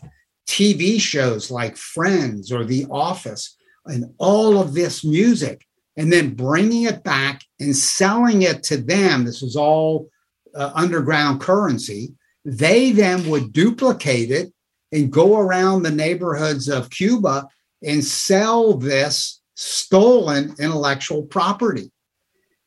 TV 0.48 1.00
shows 1.00 1.52
like 1.52 1.78
Friends 1.78 2.52
or 2.52 2.64
The 2.64 2.86
Office 2.90 3.56
and 3.86 4.06
all 4.18 4.60
of 4.60 4.74
this 4.74 5.04
music, 5.04 5.66
and 5.98 6.12
then 6.12 6.34
bringing 6.34 6.84
it 6.84 7.04
back 7.04 7.44
and 7.60 7.76
selling 7.76 8.42
it 8.42 8.64
to 8.64 8.78
them. 8.78 9.26
This 9.26 9.42
was 9.42 9.56
all 9.56 10.10
uh, 10.56 10.72
underground 10.74 11.42
currency. 11.42 12.14
They 12.46 12.92
then 12.92 13.30
would 13.30 13.52
duplicate 13.52 14.32
it 14.32 14.54
and 14.92 15.12
go 15.12 15.38
around 15.38 15.84
the 15.84 15.92
neighborhoods 15.92 16.70
of 16.70 16.90
Cuba 16.90 17.48
and 17.84 18.04
sell 18.04 18.74
this 18.74 19.42
stolen 19.56 20.56
intellectual 20.60 21.24
property 21.24 21.92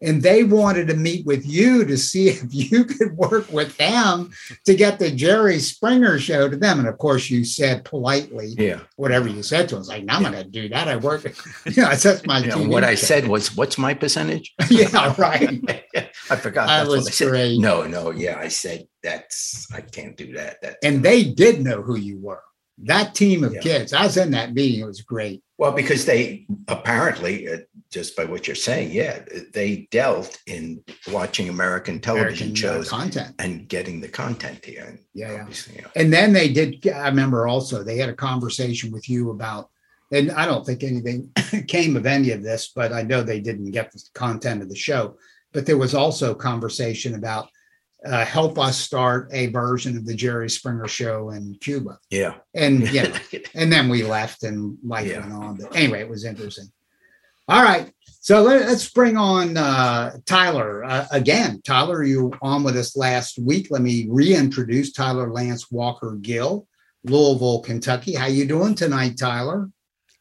and 0.01 0.23
they 0.23 0.45
wanted 0.45 0.87
to 0.89 0.95
meet 0.95 1.27
with 1.27 1.45
you 1.47 1.85
to 1.85 1.97
see 1.97 2.29
if 2.29 2.43
you 2.51 2.85
could 2.85 3.17
work 3.17 3.51
with 3.51 3.77
them 3.77 4.31
to 4.65 4.75
get 4.75 4.99
the 4.99 5.11
Jerry 5.11 5.59
Springer 5.59 6.19
show 6.19 6.49
to 6.49 6.57
them. 6.57 6.79
And 6.79 6.89
of 6.89 6.99
course, 6.99 7.31
you 7.31 7.45
said 7.45 7.85
politely, 7.85 8.55
yeah, 8.59 8.81
whatever 8.97 9.29
you 9.29 9.43
said 9.43 9.69
to 9.71 9.79
us, 9.79 9.89
like, 9.89 10.05
no, 10.05 10.15
I'm 10.15 10.23
yeah. 10.23 10.31
going 10.31 10.45
to 10.45 10.51
do 10.51 10.69
that. 10.71 10.89
I 10.89 10.97
work, 10.97 11.25
you 11.67 11.83
know, 11.83 11.89
that's 11.95 12.27
my. 12.27 12.39
You 12.39 12.49
know, 12.49 12.69
what 12.69 12.85
show. 12.85 12.91
I 12.91 12.95
said 12.95 13.29
was, 13.29 13.57
"What's 13.57 13.79
my 13.79 13.95
percentage?" 13.95 14.55
yeah, 14.71 15.15
right. 15.19 15.61
I 16.31 16.37
forgot. 16.37 16.69
That 16.69 16.87
was 16.87 17.09
I 17.09 17.11
said. 17.11 17.29
Great. 17.29 17.59
No, 17.59 17.87
no, 17.87 18.11
yeah, 18.11 18.39
I 18.39 18.49
said 18.49 18.87
that's 19.03 19.67
I 19.73 19.81
can't 19.81 20.17
do 20.17 20.33
that. 20.35 20.61
That 20.63 20.77
and 20.83 21.03
they 21.03 21.25
did 21.25 21.63
know 21.63 21.83
who 21.83 21.97
you 21.97 22.19
were. 22.19 22.43
That 22.85 23.15
team 23.15 23.45
of 23.45 23.55
yeah. 23.55 23.61
kids. 23.61 23.93
I 23.93 24.05
was 24.05 24.17
in 24.17 24.31
that 24.33 24.55
meeting. 24.55 24.81
It 24.81 24.87
was 24.87 25.03
great. 25.03 25.43
Well, 25.59 25.73
because 25.73 26.05
they 26.05 26.47
apparently, 26.69 27.49
uh, 27.49 27.59
just 27.91 28.17
by 28.17 28.25
what 28.25 28.47
you're 28.47 28.55
saying, 28.55 28.93
yeah, 28.93 29.25
they 29.53 29.89
dealt 29.91 30.39
in 30.47 30.85
watching 31.11 31.49
American 31.49 31.99
television 32.01 32.49
American, 32.49 32.71
uh, 32.71 32.75
shows, 32.75 32.93
uh, 32.93 32.97
content, 32.97 33.35
and 33.41 33.69
getting 33.69 34.01
the 34.01 34.09
content 34.09 34.65
here. 34.65 34.85
And 34.85 35.01
yeah, 35.15 35.49
yeah. 35.75 35.87
And 35.97 36.13
then 36.13 36.33
they 36.33 36.53
did. 36.53 36.87
I 36.87 37.09
remember 37.09 37.49
also 37.49 37.83
they 37.83 37.97
had 37.97 38.09
a 38.09 38.15
conversation 38.15 38.93
with 38.93 39.09
you 39.09 39.31
about, 39.31 39.71
and 40.13 40.31
I 40.31 40.47
don't 40.47 40.65
think 40.65 40.85
anything 40.85 41.33
came 41.67 41.97
of 41.97 42.07
any 42.07 42.31
of 42.31 42.45
this, 42.45 42.71
but 42.75 42.93
I 42.93 43.03
know 43.03 43.23
they 43.23 43.41
didn't 43.41 43.73
get 43.73 43.91
the 43.91 44.01
content 44.15 44.63
of 44.63 44.69
the 44.69 44.77
show. 44.77 45.17
But 45.53 45.67
there 45.67 45.79
was 45.79 45.95
also 45.95 46.35
conversation 46.35 47.17
about 47.17 47.49
uh, 48.05 48.25
help 48.25 48.59
us 48.59 48.79
start 48.79 49.29
a 49.33 49.47
version 49.47 49.97
of 49.97 50.07
the 50.07 50.15
Jerry 50.15 50.49
Springer 50.49 50.87
show 50.87 51.31
in 51.31 51.57
Cuba. 51.61 51.99
Yeah. 52.11 52.35
And 52.55 52.89
yeah, 52.93 53.19
and 53.55 53.73
then 53.73 53.89
we 53.89 54.03
left 54.03 54.43
and 54.45 54.79
life 54.85 55.09
yeah. 55.09 55.21
went 55.21 55.33
on. 55.33 55.57
But 55.57 55.75
anyway, 55.77 56.01
it 56.01 56.09
was 56.09 56.25
interesting. 56.25 56.71
All 57.49 57.63
right. 57.63 57.93
So 58.21 58.43
let, 58.43 58.63
us 58.63 58.89
bring 58.91 59.17
on 59.17 59.57
uh, 59.57 60.19
Tyler 60.27 60.85
uh, 60.85 61.07
again. 61.11 61.63
Tyler, 61.65 62.05
you 62.05 62.33
on 62.43 62.63
with 62.63 62.77
us 62.77 62.97
last 62.97 63.39
week. 63.39 63.69
Let 63.71 63.81
me 63.81 64.07
reintroduce 64.11 64.93
Tyler 64.93 65.33
Lance 65.33 65.71
Walker 65.71 66.19
Gill, 66.21 66.67
Louisville, 67.05 67.61
Kentucky. 67.61 68.15
How 68.15 68.27
you 68.27 68.47
doing 68.47 68.75
tonight, 68.75 69.17
Tyler? 69.19 69.71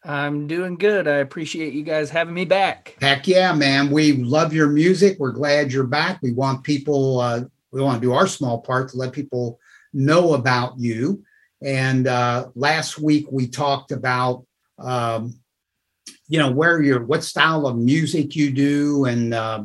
I'm 0.05 0.47
doing 0.47 0.77
good. 0.77 1.05
I 1.05 1.15
appreciate 1.15 1.73
you 1.73 1.83
guys 1.83 2.09
having 2.09 2.33
me 2.33 2.45
back. 2.45 2.95
Heck 3.01 3.27
yeah, 3.27 3.53
man. 3.53 3.91
We 3.91 4.13
love 4.13 4.53
your 4.53 4.69
music. 4.69 5.17
We're 5.19 5.31
glad 5.31 5.73
you're 5.73 5.83
back. 5.83 6.19
We 6.21 6.31
want 6.31 6.63
people 6.63 7.19
uh, 7.19 7.41
we 7.77 7.83
want 7.83 8.01
to 8.01 8.07
do 8.07 8.13
our 8.13 8.27
small 8.27 8.59
part 8.59 8.89
to 8.89 8.97
let 8.97 9.13
people 9.13 9.59
know 9.93 10.33
about 10.33 10.77
you. 10.77 11.23
And 11.61 12.07
uh, 12.07 12.47
last 12.55 12.99
week 12.99 13.27
we 13.31 13.47
talked 13.47 13.91
about, 13.91 14.45
um, 14.79 15.39
you 16.27 16.39
know, 16.39 16.51
where 16.51 16.81
you're, 16.81 17.03
what 17.03 17.23
style 17.23 17.65
of 17.67 17.77
music 17.77 18.35
you 18.35 18.51
do. 18.51 19.05
And 19.05 19.33
uh, 19.33 19.63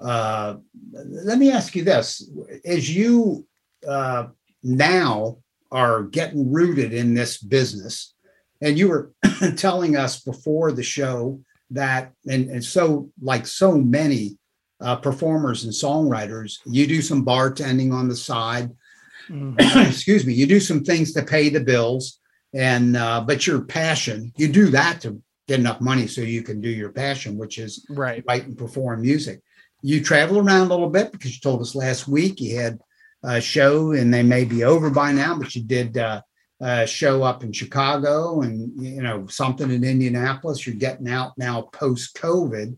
uh, 0.00 0.56
let 0.92 1.38
me 1.38 1.50
ask 1.50 1.74
you 1.74 1.84
this: 1.84 2.30
as 2.64 2.94
you 2.94 3.46
uh, 3.86 4.28
now 4.62 5.38
are 5.70 6.04
getting 6.04 6.52
rooted 6.52 6.92
in 6.92 7.14
this 7.14 7.38
business, 7.38 8.14
and 8.60 8.78
you 8.78 8.88
were 8.88 9.12
telling 9.56 9.96
us 9.96 10.20
before 10.20 10.72
the 10.72 10.82
show 10.82 11.40
that, 11.70 12.12
and, 12.28 12.48
and 12.50 12.64
so 12.64 13.10
like 13.20 13.46
so 13.46 13.72
many 13.72 14.38
uh, 14.80 14.96
performers 14.96 15.64
and 15.64 15.72
songwriters. 15.72 16.58
You 16.66 16.86
do 16.86 17.02
some 17.02 17.24
bartending 17.24 17.92
on 17.92 18.08
the 18.08 18.16
side. 18.16 18.70
Mm-hmm. 19.28 19.78
Excuse 19.88 20.26
me. 20.26 20.34
You 20.34 20.46
do 20.46 20.60
some 20.60 20.84
things 20.84 21.12
to 21.12 21.22
pay 21.22 21.48
the 21.48 21.60
bills, 21.60 22.18
and 22.54 22.96
uh, 22.96 23.22
but 23.26 23.46
your 23.46 23.62
passion, 23.62 24.32
you 24.36 24.48
do 24.48 24.68
that 24.70 25.00
to 25.02 25.20
get 25.48 25.60
enough 25.60 25.80
money 25.80 26.06
so 26.06 26.20
you 26.20 26.42
can 26.42 26.60
do 26.60 26.68
your 26.68 26.90
passion, 26.90 27.36
which 27.36 27.58
is 27.58 27.86
right, 27.90 28.22
write 28.26 28.46
and 28.46 28.58
perform 28.58 29.02
music. 29.02 29.40
You 29.82 30.02
travel 30.02 30.38
around 30.38 30.66
a 30.66 30.70
little 30.70 30.90
bit 30.90 31.12
because 31.12 31.34
you 31.34 31.40
told 31.40 31.60
us 31.60 31.74
last 31.74 32.08
week 32.08 32.40
you 32.40 32.58
had 32.58 32.78
a 33.22 33.40
show, 33.40 33.92
and 33.92 34.12
they 34.12 34.22
may 34.22 34.44
be 34.44 34.64
over 34.64 34.90
by 34.90 35.12
now, 35.12 35.38
but 35.38 35.54
you 35.54 35.62
did. 35.62 35.96
Uh, 35.96 36.22
uh, 36.58 36.86
show 36.86 37.22
up 37.22 37.44
in 37.44 37.52
Chicago 37.52 38.40
and 38.40 38.72
you 38.82 39.02
know 39.02 39.26
something 39.26 39.70
in 39.70 39.84
Indianapolis. 39.84 40.66
You're 40.66 40.76
getting 40.76 41.06
out 41.06 41.36
now 41.36 41.68
post 41.70 42.16
COVID, 42.16 42.74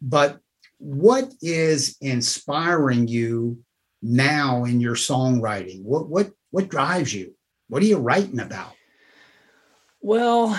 but 0.00 0.38
what 0.78 1.32
is 1.42 1.96
inspiring 2.00 3.08
you 3.08 3.58
now 4.02 4.64
in 4.64 4.80
your 4.80 4.94
songwriting? 4.94 5.82
What 5.82 6.08
what 6.08 6.30
what 6.50 6.68
drives 6.68 7.12
you? 7.12 7.34
What 7.68 7.82
are 7.82 7.86
you 7.86 7.98
writing 7.98 8.40
about? 8.40 8.72
Well, 10.00 10.58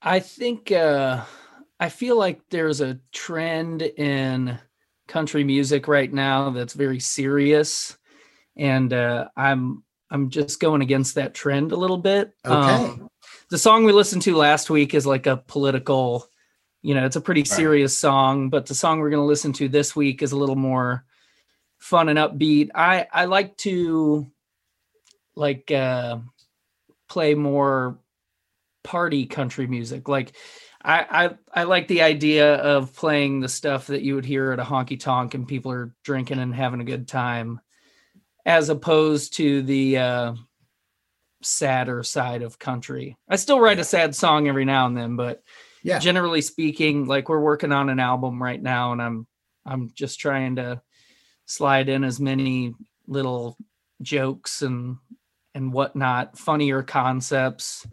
I 0.00 0.20
think 0.20 0.72
uh, 0.72 1.24
I 1.78 1.88
feel 1.88 2.16
like 2.16 2.40
there's 2.50 2.80
a 2.80 2.98
trend 3.12 3.82
in 3.82 4.58
country 5.08 5.44
music 5.44 5.86
right 5.88 6.12
now 6.12 6.50
that's 6.50 6.72
very 6.72 7.00
serious, 7.00 7.96
and 8.56 8.92
uh, 8.92 9.28
I'm 9.36 9.82
I'm 10.10 10.30
just 10.30 10.60
going 10.60 10.82
against 10.82 11.16
that 11.16 11.34
trend 11.34 11.72
a 11.72 11.76
little 11.76 11.98
bit. 11.98 12.32
Okay. 12.44 12.54
Um, 12.54 13.08
the 13.50 13.58
song 13.58 13.84
we 13.84 13.92
listened 13.92 14.22
to 14.22 14.36
last 14.36 14.70
week 14.70 14.94
is 14.94 15.06
like 15.06 15.26
a 15.26 15.36
political, 15.36 16.26
you 16.86 16.94
know, 16.94 17.04
it's 17.04 17.16
a 17.16 17.20
pretty 17.20 17.44
serious 17.44 17.98
song, 17.98 18.48
but 18.48 18.66
the 18.66 18.74
song 18.76 19.00
we're 19.00 19.10
going 19.10 19.20
to 19.20 19.26
listen 19.26 19.52
to 19.54 19.68
this 19.68 19.96
week 19.96 20.22
is 20.22 20.30
a 20.30 20.36
little 20.36 20.54
more 20.54 21.04
fun 21.78 22.08
and 22.08 22.16
upbeat. 22.16 22.70
I 22.76 23.08
I 23.12 23.24
like 23.24 23.56
to 23.58 24.24
like 25.34 25.72
uh 25.72 26.18
play 27.08 27.34
more 27.34 27.98
party 28.84 29.26
country 29.26 29.66
music. 29.66 30.06
Like 30.06 30.36
I, 30.80 31.34
I 31.52 31.62
I 31.62 31.64
like 31.64 31.88
the 31.88 32.02
idea 32.02 32.54
of 32.54 32.94
playing 32.94 33.40
the 33.40 33.48
stuff 33.48 33.88
that 33.88 34.02
you 34.02 34.14
would 34.14 34.24
hear 34.24 34.52
at 34.52 34.60
a 34.60 34.62
honky 34.62 34.98
tonk 34.98 35.34
and 35.34 35.48
people 35.48 35.72
are 35.72 35.92
drinking 36.04 36.38
and 36.38 36.54
having 36.54 36.80
a 36.80 36.84
good 36.84 37.08
time, 37.08 37.60
as 38.44 38.68
opposed 38.68 39.34
to 39.38 39.62
the 39.62 39.98
uh, 39.98 40.34
sadder 41.42 42.04
side 42.04 42.42
of 42.42 42.60
country. 42.60 43.16
I 43.28 43.34
still 43.34 43.58
write 43.58 43.80
a 43.80 43.84
sad 43.84 44.14
song 44.14 44.46
every 44.46 44.64
now 44.64 44.86
and 44.86 44.96
then, 44.96 45.16
but 45.16 45.42
Yeah. 45.86 45.98
generally 46.00 46.40
speaking, 46.42 47.06
like 47.06 47.28
we're 47.28 47.40
working 47.40 47.72
on 47.72 47.88
an 47.88 48.00
album 48.00 48.42
right 48.42 48.60
now, 48.60 48.92
and 48.92 49.00
I'm 49.00 49.26
I'm 49.64 49.90
just 49.94 50.18
trying 50.20 50.56
to 50.56 50.80
slide 51.46 51.88
in 51.88 52.02
as 52.04 52.18
many 52.20 52.74
little 53.06 53.56
jokes 54.02 54.62
and 54.62 54.96
and 55.54 55.72
whatnot, 55.72 56.36
funnier 56.36 56.82
concepts, 56.82 57.86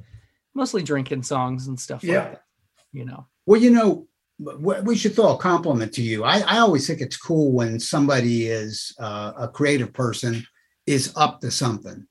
mostly 0.55 0.81
drinking 0.83 1.23
songs 1.23 1.67
and 1.67 1.79
stuff 1.79 2.03
Yeah. 2.03 2.19
like 2.19 2.31
that. 2.31 2.43
You 2.91 3.05
know. 3.05 3.27
Well, 3.45 3.61
you 3.61 3.69
know, 3.71 4.07
we 4.39 4.95
should 4.95 5.13
throw 5.15 5.35
a 5.35 5.37
compliment 5.37 5.93
to 5.93 6.01
you. 6.01 6.23
I, 6.23 6.39
I 6.39 6.57
always 6.59 6.87
think 6.87 6.99
it's 7.01 7.17
cool 7.17 7.51
when 7.51 7.79
somebody 7.79 8.47
is 8.47 8.93
uh, 8.99 9.33
a 9.37 9.47
creative 9.47 9.93
person 9.93 10.43
is 10.87 11.13
up 11.15 11.41
to 11.41 11.51
something, 11.51 12.05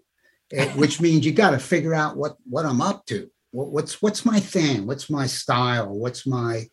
eh, 0.52 0.68
which 0.74 1.00
means 1.00 1.26
you 1.26 1.32
got 1.32 1.50
to 1.50 1.58
figure 1.58 1.92
out 1.94 2.16
what 2.16 2.36
what 2.48 2.66
I'm 2.66 2.80
up 2.80 3.04
to. 3.06 3.30
What, 3.52 3.68
what's 3.68 4.02
what's 4.02 4.24
my 4.26 4.40
thing? 4.40 4.86
What's 4.86 5.08
my 5.08 5.26
style? 5.26 5.88
What's 5.96 6.26
my 6.26 6.66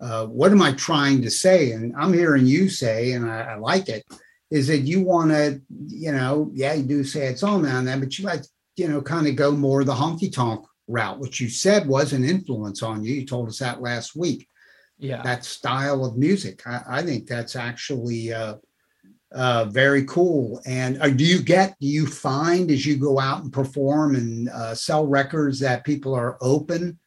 uh, 0.00 0.26
what 0.26 0.50
am 0.50 0.60
I 0.60 0.72
trying 0.72 1.22
to 1.22 1.30
say? 1.30 1.70
And 1.72 1.94
I'm 1.96 2.12
hearing 2.12 2.44
you 2.44 2.68
say, 2.68 3.12
and 3.12 3.30
I, 3.30 3.52
I 3.52 3.54
like 3.54 3.88
it, 3.88 4.04
is 4.50 4.66
that 4.66 4.78
you 4.78 5.02
want 5.02 5.30
to, 5.30 5.62
you 5.86 6.10
know, 6.10 6.50
yeah, 6.52 6.72
you 6.74 6.82
do 6.82 7.04
say 7.04 7.26
it's 7.28 7.44
all 7.44 7.60
now 7.60 7.78
and 7.78 7.86
then, 7.86 8.00
but 8.00 8.18
you 8.18 8.24
like, 8.24 8.42
you 8.74 8.88
know, 8.88 9.00
kind 9.00 9.28
of 9.28 9.36
go 9.36 9.52
more 9.52 9.84
the 9.84 9.94
honky 9.94 10.32
tonk 10.32 10.66
route, 10.88 11.20
which 11.20 11.40
you 11.40 11.48
said 11.48 11.86
was 11.86 12.12
an 12.12 12.24
influence 12.24 12.82
on 12.82 13.04
you. 13.04 13.14
You 13.14 13.26
told 13.26 13.48
us 13.48 13.60
that 13.60 13.80
last 13.80 14.16
week. 14.16 14.48
Yeah. 14.98 15.22
That 15.22 15.44
style 15.44 16.04
of 16.04 16.16
music, 16.16 16.66
I, 16.66 16.82
I 16.88 17.02
think 17.02 17.26
that's 17.26 17.56
actually 17.56 18.32
uh, 18.32 18.56
uh, 19.34 19.64
very 19.66 20.04
cool. 20.04 20.60
And 20.66 21.00
uh, 21.00 21.08
do 21.08 21.24
you 21.24 21.42
get, 21.42 21.76
do 21.80 21.86
you 21.86 22.06
find 22.06 22.70
as 22.70 22.86
you 22.86 22.96
go 22.96 23.18
out 23.18 23.42
and 23.42 23.52
perform 23.52 24.14
and 24.16 24.48
uh, 24.48 24.74
sell 24.74 25.06
records 25.06 25.58
that 25.60 25.84
people 25.84 26.14
are 26.14 26.38
open 26.40 26.98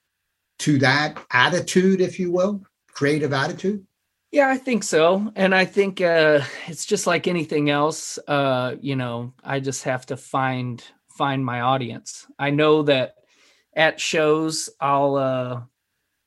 to 0.60 0.78
that 0.80 1.18
attitude, 1.32 2.02
if 2.02 2.20
you 2.20 2.32
will, 2.32 2.64
creative 2.88 3.34
attitude? 3.34 3.86
Yeah, 4.32 4.50
I 4.50 4.58
think 4.58 4.84
so. 4.84 5.32
And 5.38 5.56
I 5.56 5.64
think 5.64 6.02
uh 6.02 6.42
it's 6.68 6.86
just 6.86 7.08
like 7.08 7.26
anything 7.26 7.70
else. 7.70 8.20
Uh, 8.28 8.76
you 8.82 8.98
know, 8.98 9.34
I 9.42 9.62
just 9.62 9.84
have 9.84 10.06
to 10.08 10.18
find 10.18 10.84
find 11.08 11.46
my 11.46 11.62
audience. 11.62 12.26
I 12.38 12.50
know 12.50 12.84
that 12.84 13.16
at 13.74 14.02
shows 14.02 14.70
I'll 14.82 15.16
uh 15.16 15.62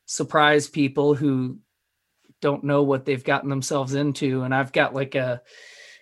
surprise 0.07 0.69
people 0.69 1.15
who 1.15 1.59
don't 2.41 2.65
know 2.65 2.83
what 2.83 3.05
they've 3.05 3.25
gotten 3.25 3.51
themselves 3.51 3.95
into. 3.95 4.43
And 4.43 4.55
I've 4.55 4.73
got 4.73 4.95
like 4.95 5.15
a 5.15 5.43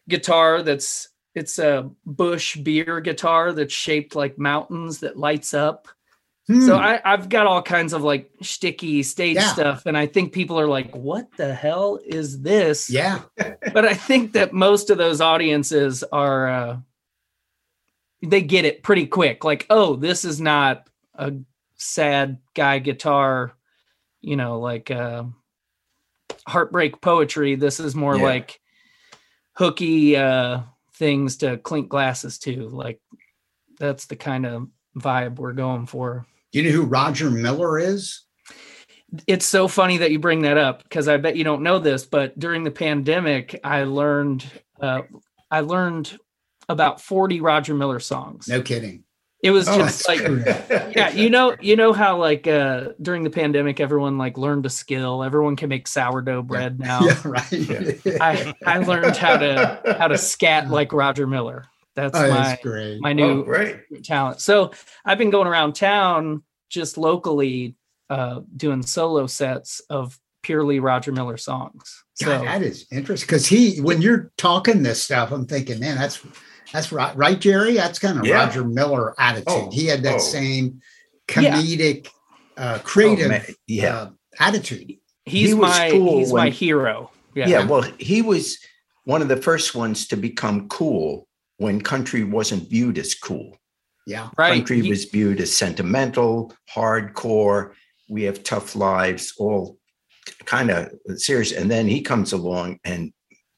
guitar 0.08 0.62
that's 0.62 1.08
it's 1.34 1.58
a 1.58 1.90
Busch 2.06 2.56
beer 2.56 3.00
guitar 3.00 3.52
that's 3.52 3.74
shaped 3.74 4.14
like 4.16 4.38
mountains 4.38 5.00
that 5.00 5.18
lights 5.18 5.52
up. 5.52 5.88
So 6.48 6.76
Hmm. 6.76 6.80
I, 6.84 7.00
I've 7.04 7.28
got 7.28 7.46
all 7.48 7.60
kinds 7.60 7.92
of 7.92 8.02
like 8.02 8.30
sticky 8.40 9.02
stage 9.02 9.34
Yeah. 9.36 9.52
stuff, 9.52 9.84
and 9.86 9.98
I 9.98 10.06
think 10.06 10.32
people 10.32 10.58
are 10.60 10.68
like, 10.68 10.94
"What 10.94 11.26
the 11.36 11.52
hell 11.52 11.98
is 12.06 12.40
this?" 12.40 12.88
yeah, 12.88 13.22
But 13.74 13.84
I 13.84 13.94
think 13.94 14.32
that 14.34 14.52
most 14.52 14.88
of 14.90 14.96
those 14.96 15.20
audiences 15.20 16.04
are 16.04 16.48
uh, 16.48 16.76
they 18.22 18.42
get 18.42 18.64
it 18.64 18.82
pretty 18.84 19.06
quick. 19.06 19.42
Like, 19.44 19.66
oh, 19.70 19.96
this 19.96 20.24
is 20.24 20.40
not 20.40 20.88
a 21.16 21.32
sad 21.74 22.38
guy 22.54 22.78
guitar, 22.78 23.52
you 24.20 24.36
know, 24.36 24.60
like 24.60 24.90
uh, 24.90 25.24
heartbreak 26.46 27.00
poetry. 27.00 27.56
This 27.56 27.80
is 27.80 27.94
more 27.94 28.16
Yeah. 28.16 28.22
like 28.22 28.60
hooky 29.56 30.16
uh, 30.16 30.60
things 30.94 31.38
to 31.38 31.58
clink 31.58 31.88
glasses 31.88 32.38
to. 32.40 32.68
Like, 32.68 33.00
that's 33.78 34.06
the 34.06 34.16
kind 34.16 34.46
of 34.46 34.68
vibe 34.98 35.36
we're 35.36 35.52
going 35.52 35.86
for. 35.86 36.26
Do 36.52 36.60
you 36.60 36.64
know 36.64 36.76
who 36.76 36.84
Roger 36.84 37.30
Miller 37.30 37.78
is? 37.78 38.26
it's 39.26 39.46
so 39.46 39.68
funny 39.68 39.98
that 39.98 40.10
you 40.10 40.18
bring 40.18 40.42
that 40.42 40.58
up 40.58 40.82
because 40.82 41.08
I 41.08 41.16
bet 41.16 41.36
you 41.36 41.44
don't 41.44 41.62
know 41.62 41.78
this, 41.78 42.04
but 42.04 42.38
during 42.38 42.64
the 42.64 42.70
pandemic, 42.70 43.58
I 43.62 43.84
learned 43.84 44.44
uh, 44.80 45.02
I 45.50 45.60
learned 45.60 46.18
about 46.68 47.00
40 47.00 47.40
Roger 47.40 47.74
Miller 47.74 48.00
songs. 48.00 48.48
No 48.48 48.60
kidding. 48.60 49.04
It 49.42 49.50
was 49.50 49.68
Oh, 49.68 49.76
just 49.78 50.06
that's 50.06 50.08
like 50.08 50.94
yeah, 50.96 51.10
you 51.10 51.30
know, 51.30 51.56
you 51.60 51.76
know 51.76 51.92
how 51.92 52.16
like 52.18 52.46
uh 52.46 52.88
during 53.00 53.22
the 53.22 53.30
pandemic 53.30 53.80
everyone 53.80 54.18
like 54.18 54.38
learned 54.38 54.66
a 54.66 54.70
skill. 54.70 55.22
Everyone 55.22 55.56
can 55.56 55.68
make 55.68 55.86
sourdough 55.86 56.42
bread 56.42 56.80
now. 56.80 57.00
Yeah, 57.06 57.20
right. 57.24 58.00
I 58.20 58.54
I 58.66 58.78
learned 58.78 59.16
how 59.16 59.36
to 59.36 59.80
how 59.98 60.08
to 60.08 60.18
scat 60.18 60.70
like 60.70 60.92
Roger 60.92 61.26
Miller. 61.26 61.66
That's 61.94 62.18
Oh, 62.18 62.28
my 62.28 62.42
that's 62.64 62.66
my 63.00 63.10
Oh, 63.10 63.14
new 63.14 63.44
great. 63.44 64.04
talent. 64.04 64.40
So 64.40 64.72
I've 65.04 65.18
been 65.18 65.30
going 65.30 65.46
around 65.48 65.74
town 65.74 66.42
just 66.68 66.98
locally 66.98 67.76
uh, 68.10 68.40
doing 68.56 68.82
solo 68.82 69.26
sets 69.26 69.80
of 69.90 70.18
purely 70.42 70.78
Roger 70.80 71.12
Miller 71.12 71.36
songs. 71.36 72.04
So 72.14 72.26
God, 72.26 72.46
that 72.46 72.62
is 72.62 72.86
interesting 72.92 73.26
because 73.26 73.46
he, 73.46 73.80
when 73.80 74.00
you're 74.00 74.30
talking 74.38 74.82
this 74.82 75.02
stuff, 75.02 75.32
I'm 75.32 75.46
thinking, 75.46 75.80
man, 75.80 75.96
that's 75.98 76.24
that's 76.72 76.92
right, 76.92 77.16
right, 77.16 77.38
Jerry. 77.40 77.74
That's 77.74 77.98
kind 77.98 78.18
of 78.18 78.26
Yeah. 78.26 78.44
Roger 78.44 78.64
Miller 78.64 79.14
attitude. 79.20 79.44
Oh, 79.48 79.70
he 79.72 79.86
had 79.86 80.02
that 80.02 80.16
oh. 80.16 80.18
same 80.18 80.80
Yeah. 81.34 81.56
comedic, 81.56 82.08
uh, 82.56 82.78
Oh, 82.78 82.82
creative 82.84 83.28
man, 83.28 83.44
yeah. 83.66 83.94
uh, 83.96 84.10
attitude. 84.38 84.94
he's 85.24 85.48
he 85.48 85.54
was 85.54 85.68
my 85.68 85.90
cool 85.90 86.18
he's 86.18 86.32
my 86.32 86.50
hero. 86.50 87.10
Yeah. 87.34 87.48
yeah. 87.48 87.66
Well, 87.66 87.82
he 87.98 88.22
was 88.22 88.58
one 89.04 89.22
of 89.22 89.28
the 89.28 89.36
first 89.36 89.74
ones 89.74 90.06
to 90.08 90.16
become 90.16 90.68
cool 90.68 91.26
when 91.58 91.80
country 91.80 92.24
wasn't 92.24 92.68
viewed 92.68 92.98
as 92.98 93.14
cool. 93.14 93.56
Yeah, 94.06 94.30
Right. 94.38 94.54
Country 94.58 94.82
He- 94.82 94.88
was 94.90 95.04
viewed 95.06 95.40
as 95.40 95.54
sentimental, 95.54 96.52
hardcore. 96.72 97.72
We 98.08 98.22
have 98.24 98.44
tough 98.44 98.76
lives, 98.76 99.32
all 99.38 99.78
kind 100.44 100.70
of 100.70 100.90
serious. 101.16 101.50
And 101.52 101.68
then 101.70 101.88
he 101.88 102.02
comes 102.02 102.32
along 102.32 102.78
and 102.84 103.12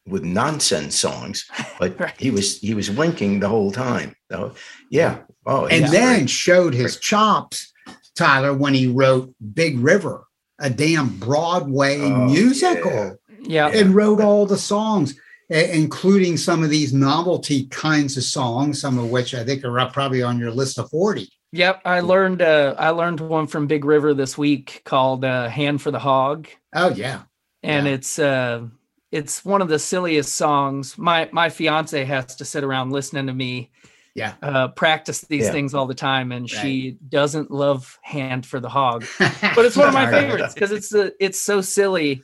with 0.08 0.24
nonsense 0.24 0.94
songs, 0.98 1.44
but 1.78 1.98
Right. 2.00 2.14
he 2.18 2.30
was 2.30 2.58
he 2.58 2.74
was 2.74 2.90
winking 2.90 3.40
the 3.40 3.48
whole 3.48 3.72
time. 3.72 4.14
So 4.30 4.54
yeah. 4.90 5.18
Oh, 5.46 5.66
and 5.66 5.86
then 5.86 6.18
great. 6.20 6.30
showed 6.30 6.74
his 6.74 6.98
chops, 6.98 7.72
Tyler, 8.14 8.52
when 8.52 8.74
he 8.74 8.86
wrote 8.86 9.32
Big 9.54 9.78
River, 9.78 10.24
a 10.58 10.68
damn 10.70 11.08
Broadway 11.18 12.00
Oh, 12.00 12.26
musical. 12.26 13.16
yeah. 13.40 13.68
and 13.68 13.94
wrote 13.94 14.20
all 14.20 14.44
the 14.44 14.58
songs, 14.58 15.14
including 15.48 16.36
some 16.36 16.62
of 16.62 16.70
these 16.70 16.92
novelty 16.92 17.66
kinds 17.68 18.16
of 18.16 18.24
songs, 18.24 18.80
some 18.80 18.98
of 18.98 19.10
which 19.10 19.34
I 19.34 19.44
think 19.44 19.64
are 19.64 19.90
probably 19.90 20.22
on 20.22 20.38
your 20.38 20.50
list 20.50 20.78
of 20.78 20.90
40. 20.90 21.28
Yep. 21.52 21.80
I 21.86 22.00
learned 22.00 22.42
uh 22.42 22.74
I 22.78 22.90
learned 22.90 23.20
one 23.20 23.46
from 23.46 23.66
Big 23.66 23.84
River 23.86 24.12
this 24.12 24.36
week 24.36 24.82
called 24.84 25.24
uh 25.24 25.48
Hand 25.48 25.80
for 25.80 25.90
the 25.90 25.98
Hog. 25.98 26.46
Oh, 26.74 26.90
yeah. 26.90 27.22
And 27.62 27.86
Yeah. 27.86 27.92
it's 27.94 28.18
uh 28.18 28.66
it's 29.10 29.44
one 29.44 29.62
of 29.62 29.68
the 29.68 29.78
silliest 29.78 30.34
songs. 30.36 30.98
My 30.98 31.28
my 31.32 31.48
fiance 31.48 32.04
has 32.04 32.36
to 32.36 32.44
sit 32.44 32.64
around 32.64 32.90
listening 32.90 33.26
to 33.28 33.32
me 33.34 33.70
Yeah. 34.14 34.34
uh 34.42 34.68
practice 34.68 35.22
these 35.22 35.44
Yeah. 35.46 35.52
things 35.52 35.74
all 35.74 35.86
the 35.86 35.94
time 35.94 36.32
and 36.32 36.48
she 36.48 36.98
doesn't 37.08 37.50
love 37.50 37.98
Hand 38.02 38.44
for 38.46 38.60
the 38.60 38.68
Hog. 38.68 39.04
but 39.18 39.34
but 39.56 39.64
it's 39.64 39.76
one 39.76 39.88
of 39.88 39.94
my 39.94 40.10
favorites 40.10 40.54
because 40.54 40.72
it's 40.72 40.88
the 40.90 41.14
it's 41.20 41.40
so 41.40 41.60
silly 41.60 42.22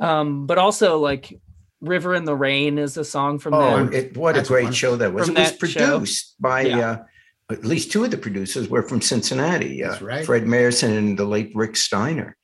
um 0.00 0.46
but 0.46 0.58
also 0.58 0.98
like 0.98 1.38
river 1.80 2.14
in 2.14 2.24
the 2.24 2.34
rain 2.34 2.78
is 2.78 2.96
a 2.96 3.04
song 3.04 3.38
from 3.38 3.54
Oh, 3.54 3.76
them 3.76 3.92
it, 3.92 4.16
what 4.16 4.34
That's 4.36 4.48
a 4.48 4.52
great 4.52 4.64
wonderful. 4.64 4.76
show 4.90 4.96
that 4.96 5.12
was! 5.12 5.26
From 5.26 5.36
it 5.36 5.40
was 5.40 5.50
that 5.58 5.68
show. 5.68 5.86
produced 5.98 6.34
by 6.40 6.62
Yeah. 6.62 6.90
uh, 6.90 7.04
at 7.50 7.64
least 7.64 7.92
two 7.92 8.04
of 8.04 8.10
the 8.10 8.16
producers 8.16 8.70
were 8.70 8.82
from 8.82 9.02
Cincinnati. 9.02 9.82
That's 9.82 10.00
uh, 10.00 10.06
right. 10.06 10.24
Fred 10.24 10.44
Mayerson 10.44 10.96
and 10.96 11.18
the 11.18 11.26
late 11.26 11.52
Rick 11.54 11.76
Steiner. 11.76 12.36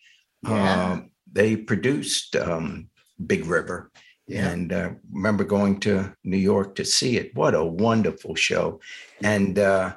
Yeah. 0.46 0.92
Um, 0.92 1.10
they 1.32 1.56
produced 1.56 2.36
um, 2.36 2.90
Big 3.26 3.46
River. 3.46 3.90
Yeah. 4.26 4.48
And 4.48 4.72
uh, 4.72 4.90
remember 5.12 5.44
going 5.44 5.80
to 5.80 6.14
New 6.22 6.36
York 6.36 6.76
to 6.76 6.84
see 6.84 7.16
it. 7.16 7.34
What 7.34 7.54
a 7.54 7.64
wonderful 7.64 8.36
show! 8.36 8.80
And 9.24 9.58
uh, 9.58 9.94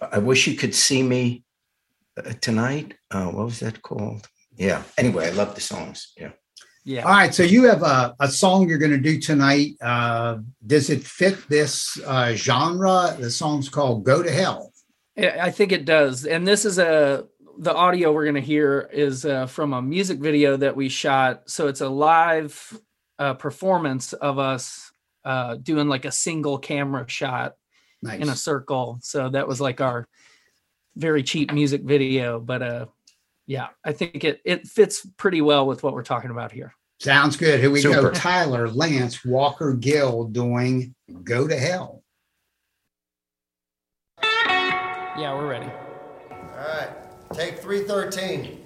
I 0.00 0.18
wish 0.18 0.46
you 0.46 0.54
could 0.54 0.74
see 0.74 1.02
me 1.02 1.42
uh, 2.16 2.32
tonight. 2.40 2.94
Uh, 3.10 3.26
what 3.26 3.46
was 3.46 3.60
that 3.60 3.82
called? 3.82 4.28
Yeah. 4.56 4.82
Anyway, 4.96 5.26
I 5.26 5.30
love 5.30 5.54
the 5.54 5.60
songs. 5.60 6.12
Yeah. 6.16 6.30
Yeah. 6.84 7.02
All 7.02 7.12
right. 7.12 7.34
So 7.34 7.42
you 7.42 7.64
have 7.64 7.82
a, 7.82 8.14
a 8.20 8.28
song 8.28 8.68
you're 8.68 8.78
going 8.78 8.92
to 8.92 8.98
do 8.98 9.20
tonight. 9.20 9.76
Uh, 9.82 10.38
does 10.66 10.88
it 10.88 11.02
fit 11.02 11.36
this 11.48 12.00
uh, 12.06 12.34
genre? 12.34 13.16
The 13.18 13.30
song's 13.30 13.68
called 13.68 14.04
"Go 14.04 14.22
to 14.22 14.30
Hell." 14.30 14.72
I 15.18 15.50
think 15.50 15.72
it 15.72 15.84
does. 15.84 16.24
And 16.24 16.46
this 16.46 16.64
is 16.64 16.78
a 16.78 17.26
the 17.60 17.74
audio 17.74 18.10
we're 18.10 18.24
going 18.24 18.34
to 18.36 18.40
hear 18.40 18.88
is 18.90 19.26
uh, 19.26 19.44
from 19.44 19.74
a 19.74 19.82
music 19.82 20.18
video 20.18 20.56
that 20.56 20.74
we 20.74 20.88
shot. 20.88 21.42
So 21.46 21.68
it's 21.68 21.82
a 21.82 21.88
live 21.88 22.80
uh, 23.18 23.34
performance 23.34 24.14
of 24.14 24.38
us 24.38 24.90
uh, 25.26 25.56
doing 25.56 25.86
like 25.86 26.06
a 26.06 26.10
single 26.10 26.56
camera 26.56 27.06
shot 27.06 27.56
nice. 28.02 28.18
in 28.18 28.30
a 28.30 28.34
circle. 28.34 28.98
So 29.02 29.28
that 29.28 29.46
was 29.46 29.60
like 29.60 29.82
our 29.82 30.08
very 30.96 31.22
cheap 31.22 31.52
music 31.52 31.82
video, 31.82 32.40
but 32.40 32.62
uh, 32.62 32.86
yeah, 33.46 33.68
I 33.84 33.92
think 33.92 34.24
it 34.24 34.40
it 34.44 34.66
fits 34.66 35.06
pretty 35.18 35.42
well 35.42 35.66
with 35.66 35.82
what 35.82 35.92
we're 35.92 36.02
talking 36.02 36.30
about 36.30 36.52
here. 36.52 36.74
Sounds 36.98 37.36
good. 37.36 37.60
Here 37.60 37.70
we 37.70 37.82
Super. 37.82 38.02
go. 38.02 38.10
Tyler 38.12 38.68
Lance 38.68 39.22
Walker 39.22 39.74
Gill 39.74 40.24
doing 40.24 40.94
"Go 41.24 41.46
to 41.46 41.56
Hell." 41.56 42.02
Yeah, 44.22 45.34
we're 45.34 45.48
ready. 45.48 45.70
All 46.30 46.56
right. 46.56 46.99
Take 47.40 47.60
313. 47.60 48.58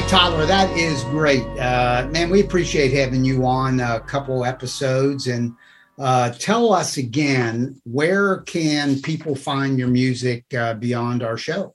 Tyler, 0.00 0.46
that 0.46 0.70
is 0.76 1.04
great. 1.04 1.42
Uh, 1.58 2.08
man, 2.10 2.30
we 2.30 2.40
appreciate 2.40 2.92
having 2.92 3.24
you 3.24 3.44
on 3.44 3.80
a 3.80 4.00
couple 4.00 4.44
episodes. 4.44 5.26
And 5.26 5.54
uh, 5.98 6.30
tell 6.30 6.72
us 6.72 6.96
again, 6.96 7.80
where 7.84 8.38
can 8.38 9.00
people 9.02 9.34
find 9.34 9.78
your 9.78 9.88
music 9.88 10.44
uh, 10.54 10.74
beyond 10.74 11.22
our 11.22 11.36
show? 11.36 11.74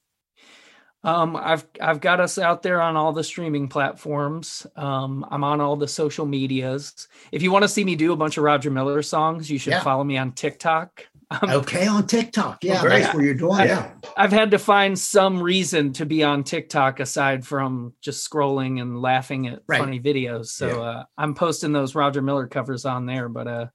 Um, 1.04 1.36
I've 1.36 1.66
I've 1.80 2.02
got 2.02 2.20
us 2.20 2.38
out 2.38 2.64
there 2.64 2.82
on 2.82 2.98
all 2.98 3.14
the 3.14 3.24
streaming 3.24 3.68
platforms. 3.68 4.66
Um, 4.76 5.26
I'm 5.30 5.44
on 5.44 5.62
all 5.62 5.76
the 5.76 5.88
social 5.88 6.26
medias. 6.26 7.08
If 7.32 7.44
you 7.44 7.52
want 7.52 7.64
to 7.64 7.70
see 7.70 7.84
me 7.84 7.96
do 7.96 8.14
a 8.14 8.18
bunch 8.18 8.38
of 8.38 8.44
Roger 8.44 8.72
Miller 8.72 9.02
songs, 9.04 9.50
you 9.50 9.60
should 9.60 9.74
Yeah. 9.74 9.84
follow 9.84 10.04
me 10.04 10.18
on 10.18 10.32
TikTok. 10.32 11.06
Um, 11.30 11.50
Okay, 11.50 11.88
on 11.88 12.08
TikTok. 12.08 12.64
Yeah, 12.64 12.82
great. 12.82 13.02
that's 13.02 13.14
where 13.14 13.24
you're 13.24 13.34
doing 13.34 13.60
it. 13.60 13.68
Yeah. 13.68 13.92
I've 14.16 14.32
had 14.32 14.52
to 14.52 14.60
find 14.60 14.98
some 14.98 15.42
reason 15.42 15.92
to 15.94 16.06
be 16.06 16.24
on 16.24 16.44
TikTok 16.44 17.00
aside 17.02 17.46
from 17.46 17.94
just 18.02 18.30
scrolling 18.30 18.82
and 18.82 19.02
laughing 19.02 19.48
at 19.48 19.60
Right. 19.68 19.80
funny 19.80 20.00
videos. 20.00 20.48
So 20.48 20.68
Yeah. 20.68 20.76
uh, 20.90 21.04
I'm 21.18 21.34
posting 21.36 21.74
those 21.74 21.96
Roger 21.96 22.22
Miller 22.22 22.48
covers 22.48 22.86
on 22.86 23.06
there. 23.06 23.28
But 23.28 23.48
uh, 23.48 23.66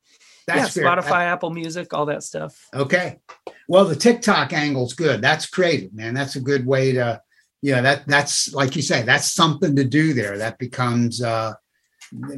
That's 0.47 0.75
yeah. 0.77 0.83
Spotify, 0.85 1.25
Apple 1.27 1.51
Music, 1.51 1.93
all 1.93 2.07
that 2.07 2.23
stuff. 2.23 2.59
Okay. 2.75 3.21
Well, 3.69 3.85
the 3.85 3.97
TikTok 3.97 4.53
angle's 4.55 4.95
good. 4.95 5.21
That's 5.21 5.47
creative, 5.47 5.93
man. 5.93 6.15
That's 6.15 6.37
a 6.37 6.41
good 6.41 6.67
way 6.67 6.93
to, 6.93 7.21
yeah, 7.61 7.83
that 7.83 8.07
that's 8.09 8.53
like 8.55 8.75
you 8.77 8.83
say, 8.83 9.03
that's 9.03 9.33
something 9.35 9.77
to 9.77 9.85
do 9.85 10.15
there. 10.15 10.39
That 10.39 10.59
becomes 10.59 11.23
uh 11.23 11.53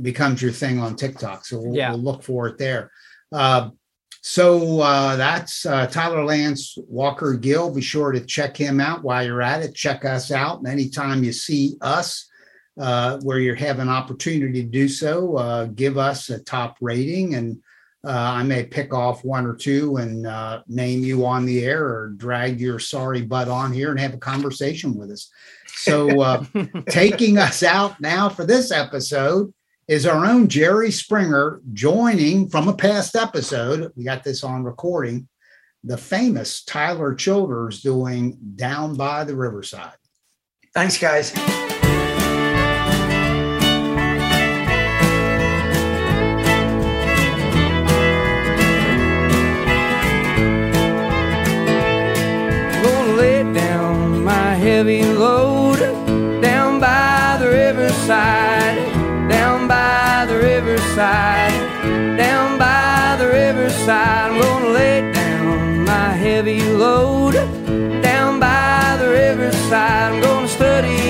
becomes 0.02 0.42
your 0.42 0.52
thing 0.52 0.80
on 0.80 0.96
TikTok. 0.96 1.44
So 1.46 1.60
we'll, 1.60 1.76
Yeah. 1.76 1.90
we'll 1.90 2.02
look 2.02 2.22
for 2.24 2.48
it 2.48 2.58
there. 2.58 2.90
Uh, 3.32 3.70
so 4.26 4.80
uh, 4.80 5.16
that's 5.16 5.66
uh, 5.66 5.86
Tyler 5.86 6.24
Lance 6.24 6.78
Walker 6.88 7.34
Gill. 7.34 7.70
Be 7.70 7.82
sure 7.82 8.10
to 8.10 8.24
check 8.24 8.56
him 8.56 8.80
out 8.80 9.04
while 9.04 9.22
you're 9.22 9.42
at 9.42 9.60
it. 9.60 9.74
Check 9.74 10.06
us 10.06 10.32
out. 10.32 10.60
And 10.60 10.66
anytime 10.66 11.22
you 11.22 11.30
see 11.30 11.76
us 11.82 12.26
uh, 12.80 13.18
where 13.20 13.38
you 13.38 13.54
have 13.54 13.80
an 13.80 13.90
opportunity 13.90 14.62
to 14.62 14.68
do 14.68 14.88
so, 14.88 15.36
uh, 15.36 15.66
give 15.66 15.98
us 15.98 16.30
a 16.30 16.42
top 16.42 16.78
rating. 16.80 17.34
And 17.34 17.62
uh, 18.02 18.12
I 18.12 18.42
may 18.44 18.64
pick 18.64 18.94
off 18.94 19.22
one 19.26 19.44
or 19.44 19.56
two 19.56 19.98
and 19.98 20.26
uh, 20.26 20.62
name 20.68 21.00
you 21.00 21.26
on 21.26 21.44
the 21.44 21.62
air 21.62 21.84
or 21.84 22.14
drag 22.16 22.58
your 22.58 22.78
sorry 22.78 23.20
butt 23.20 23.48
on 23.48 23.74
here 23.74 23.90
and 23.90 24.00
have 24.00 24.14
a 24.14 24.18
conversation 24.18 24.96
with 24.96 25.10
us. 25.10 25.28
So, 25.66 26.22
uh, 26.22 26.44
taking 26.88 27.36
us 27.36 27.62
out 27.62 28.00
now 28.00 28.30
for 28.30 28.46
this 28.46 28.72
episode 28.72 29.52
is 29.86 30.06
our 30.06 30.24
own 30.24 30.48
Jerry 30.48 30.90
Springer 30.90 31.60
joining 31.72 32.48
from 32.48 32.68
a 32.68 32.74
past 32.74 33.14
episode. 33.16 33.92
We 33.96 34.04
got 34.04 34.24
this 34.24 34.42
on 34.42 34.64
recording. 34.64 35.28
The 35.82 35.98
famous 35.98 36.64
Tyler 36.64 37.14
Childers 37.14 37.82
doing 37.82 38.38
Down 38.56 38.96
by 38.96 39.24
the 39.24 39.36
Riverside. 39.36 39.96
Thanks, 40.72 40.96
guys. 40.96 41.32
Gonna 52.82 53.12
lay 53.12 53.52
down 53.52 54.24
my 54.24 54.54
heavy 54.54 55.02
load 55.04 55.80
down 56.40 56.80
by 56.80 57.36
the 57.38 57.48
riverside, 57.48 58.14
down 58.16 58.20
by 58.20 58.40
the 58.40 58.43
riverside, 60.64 62.16
down 62.16 62.58
by 62.58 63.16
the 63.18 63.26
riverside. 63.26 64.30
I'm 64.30 64.40
gonna 64.40 64.68
lay 64.68 65.12
down 65.12 65.84
my 65.84 66.08
heavy 66.08 66.62
load 66.62 67.34
down 68.02 68.40
by 68.40 68.96
the 68.98 69.10
riverside. 69.10 70.12
I'm 70.12 70.22
gonna 70.22 70.48
study 70.48 71.03